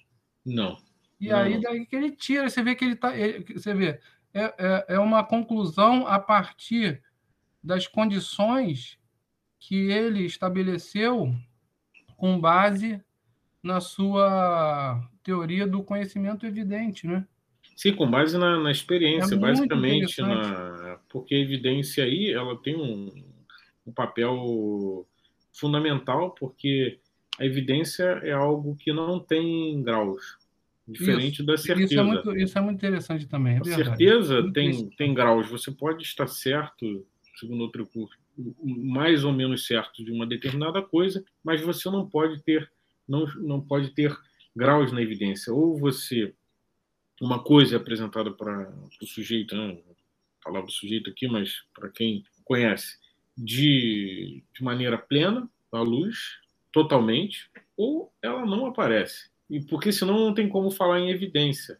[0.45, 0.77] Não.
[1.19, 1.37] E não.
[1.37, 3.11] aí daí que ele tira, você vê que ele está,
[3.53, 3.99] você vê,
[4.33, 7.03] é, é, é uma conclusão a partir
[7.63, 8.97] das condições
[9.59, 11.33] que ele estabeleceu
[12.17, 13.01] com base
[13.61, 17.25] na sua teoria do conhecimento evidente, né?
[17.75, 22.75] Sim, com base na, na experiência, é basicamente, na, porque a evidência aí ela tem
[22.75, 23.11] um,
[23.85, 25.07] um papel
[25.51, 26.99] fundamental porque
[27.39, 30.37] a evidência é algo que não tem graus,
[30.87, 31.93] diferente isso, da certeza.
[31.93, 33.57] Isso é, muito, isso é muito interessante também.
[33.57, 35.49] É a certeza tem, tem graus.
[35.49, 37.05] Você pode estar certo,
[37.35, 38.17] segundo outro curso,
[38.63, 42.71] mais ou menos certo de uma determinada coisa, mas você não pode ter
[43.07, 44.15] não, não pode ter
[44.55, 45.53] graus na evidência.
[45.53, 46.33] Ou você
[47.21, 49.77] uma coisa é apresentada para o sujeito, né?
[50.65, 52.97] do sujeito aqui, mas para quem conhece,
[53.37, 56.17] de, de maneira plena, à luz,
[56.71, 59.29] totalmente, ou ela não aparece.
[59.47, 61.79] E porque senão não tem como falar em evidência.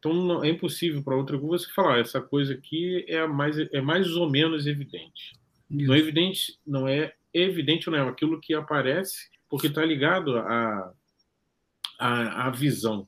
[0.00, 3.80] Então não, é impossível para outra coisa você falar essa coisa aqui é mais é
[3.80, 5.34] mais ou menos evidente.
[5.70, 5.86] Isso.
[5.86, 10.92] Não é evidente, não é evidente não é aquilo que aparece porque está ligado à
[11.98, 13.06] a, a, visão.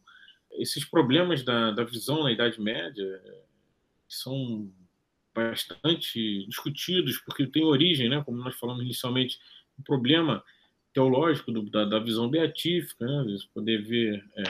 [0.53, 3.23] Esses problemas da, da visão na Idade Média
[4.07, 4.71] são
[5.35, 9.41] bastante discutidos, porque tem origem, né, como nós falamos inicialmente,
[9.79, 10.45] um problema
[10.93, 14.43] teológico do, da, da, visão beatífica, né, de poder ver é,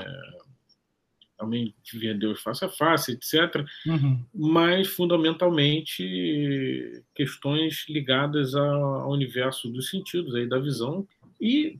[1.36, 3.64] também ver Deus face a face, etc.
[3.86, 4.24] Uhum.
[4.34, 11.06] Mas fundamentalmente questões ligadas ao universo dos sentidos, aí da visão
[11.40, 11.78] e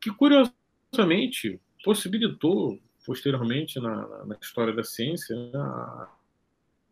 [0.00, 6.08] que curiosamente possibilitou posteriormente na, na história da ciência né, a,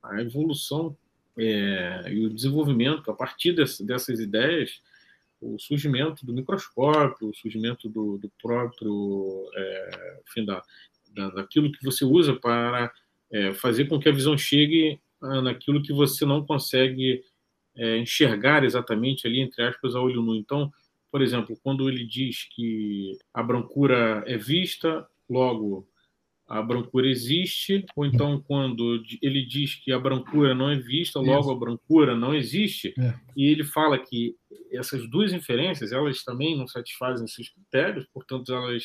[0.04, 0.96] a evolução
[1.36, 4.80] é, e o desenvolvimento, a partir desse, dessas ideias,
[5.40, 10.62] o surgimento do microscópio, o surgimento do, do próprio, é, enfim, da,
[11.14, 12.92] da, daquilo que você usa para
[13.30, 17.22] é, fazer com que a visão chegue ah, naquilo que você não consegue
[17.76, 20.34] é, enxergar exatamente ali, entre aspas, a olho nu.
[20.36, 20.70] Então,
[21.10, 25.88] por exemplo, quando ele diz que a brancura é vista, logo
[26.46, 31.50] a brancura existe, ou então quando ele diz que a brancura não é vista, logo
[31.50, 33.14] a brancura não existe, é.
[33.34, 34.36] e ele fala que
[34.70, 38.84] essas duas inferências, elas também não satisfazem seus critérios, portanto elas,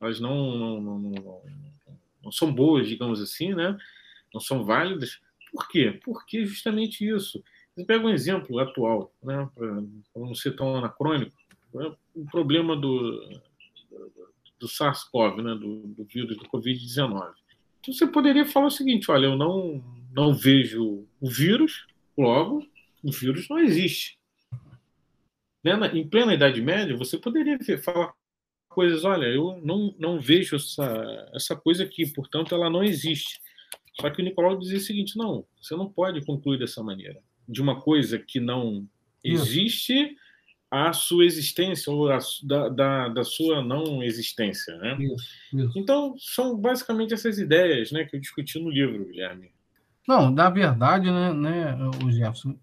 [0.00, 1.42] elas não, não, não,
[2.22, 3.76] não, são boas, digamos assim, né?
[4.32, 5.20] não são válidas.
[5.52, 5.98] Por quê?
[6.04, 7.42] Porque justamente isso.
[7.74, 9.48] Você pega um exemplo atual, né?
[9.54, 9.66] para
[10.16, 11.36] não ser tão anacrônico,
[11.74, 11.94] né?
[12.14, 13.40] o problema do,
[14.58, 17.32] do SARS-CoV, né, do, do vírus do Covid-19.
[17.80, 19.82] Então você poderia falar o seguinte: olha, eu não,
[20.12, 21.86] não vejo o vírus,
[22.16, 22.66] logo,
[23.02, 24.18] o vírus não existe.
[25.62, 25.72] Né?
[25.94, 28.12] Em plena Idade Média, você poderia falar
[28.78, 33.40] coisas: olha, eu não, não vejo essa, essa coisa aqui, portanto, ela não existe.
[34.00, 37.20] Só que o Nicolau dizia o seguinte: não, você não pode concluir dessa maneira.
[37.48, 38.88] De uma coisa que não
[39.24, 40.16] existe
[40.70, 44.76] a sua existência ou a, da, da, da, sua não existência.
[44.76, 44.96] Né?
[45.00, 45.24] Isso,
[45.54, 45.78] isso.
[45.78, 49.50] Então, são basicamente essas ideias né, que eu discuti no livro, Guilherme.
[50.06, 52.56] Não, na verdade, né, né o Jefferson,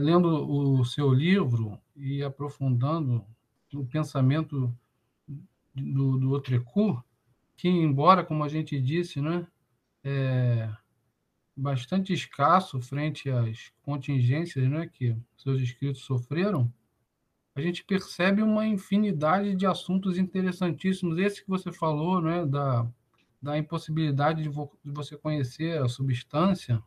[0.00, 3.24] lendo o seu livro e aprofundando
[3.72, 4.74] o pensamento
[5.74, 7.02] do, do Outrecourt,
[7.56, 9.46] que, embora, como a gente disse, né,
[10.02, 10.70] é
[11.56, 16.72] bastante escasso frente às contingências né, que seus escritos sofreram,
[17.54, 21.18] a gente percebe uma infinidade de assuntos interessantíssimos.
[21.18, 22.86] Esse que você falou, né, da
[23.44, 26.82] da impossibilidade de, vo de você conhecer a substância,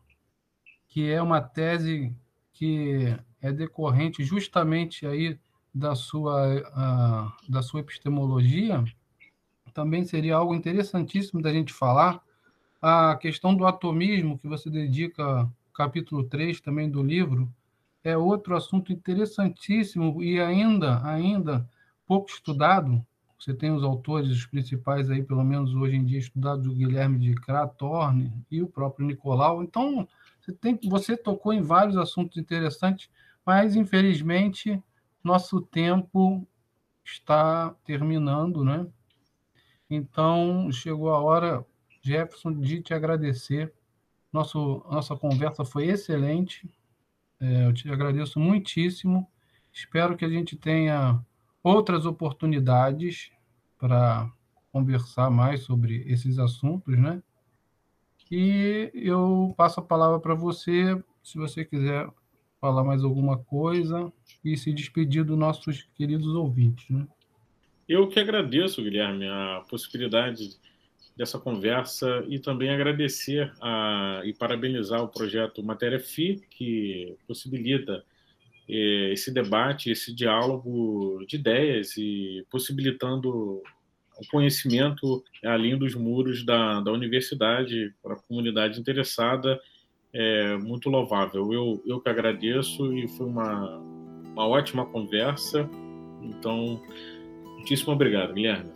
[0.88, 2.12] que é uma tese
[2.52, 5.38] que é decorrente justamente aí
[5.78, 8.84] da sua, da sua epistemologia,
[9.72, 12.20] também seria algo interessantíssimo da gente falar.
[12.82, 17.48] A questão do atomismo, que você dedica capítulo 3 também do livro,
[18.02, 21.68] é outro assunto interessantíssimo e ainda, ainda
[22.06, 23.04] pouco estudado,
[23.38, 27.18] você tem os autores, os principais aí, pelo menos hoje em dia, estudados, o Guilherme
[27.20, 29.62] de Cratorne e o próprio Nicolau.
[29.62, 30.08] Então,
[30.40, 33.08] você, tem, você tocou em vários assuntos interessantes,
[33.46, 34.82] mas, infelizmente,
[35.28, 36.48] nosso tempo
[37.04, 38.86] está terminando, né?
[39.90, 41.64] Então, chegou a hora,
[42.02, 43.72] Jefferson, de te agradecer.
[44.32, 46.68] Nosso, nossa conversa foi excelente.
[47.40, 49.30] É, eu te agradeço muitíssimo.
[49.72, 51.22] Espero que a gente tenha
[51.62, 53.30] outras oportunidades
[53.78, 54.30] para
[54.72, 57.22] conversar mais sobre esses assuntos, né?
[58.30, 62.08] E eu passo a palavra para você, se você quiser
[62.60, 64.12] falar mais alguma coisa
[64.44, 67.06] e se despedir dos nossos queridos ouvintes, né?
[67.88, 70.58] Eu que agradeço, Guilherme, a possibilidade
[71.16, 78.04] dessa conversa e também agradecer a, e parabenizar o projeto Matéria FI, que possibilita
[78.68, 86.80] é, esse debate, esse diálogo de ideias e possibilitando o conhecimento além dos muros da,
[86.80, 89.58] da universidade para a comunidade interessada
[90.12, 91.52] é muito louvável.
[91.52, 93.78] Eu, eu que agradeço e foi uma,
[94.32, 95.68] uma ótima conversa.
[96.22, 96.80] Então,
[97.56, 98.72] muitíssimo obrigado, Guilherme.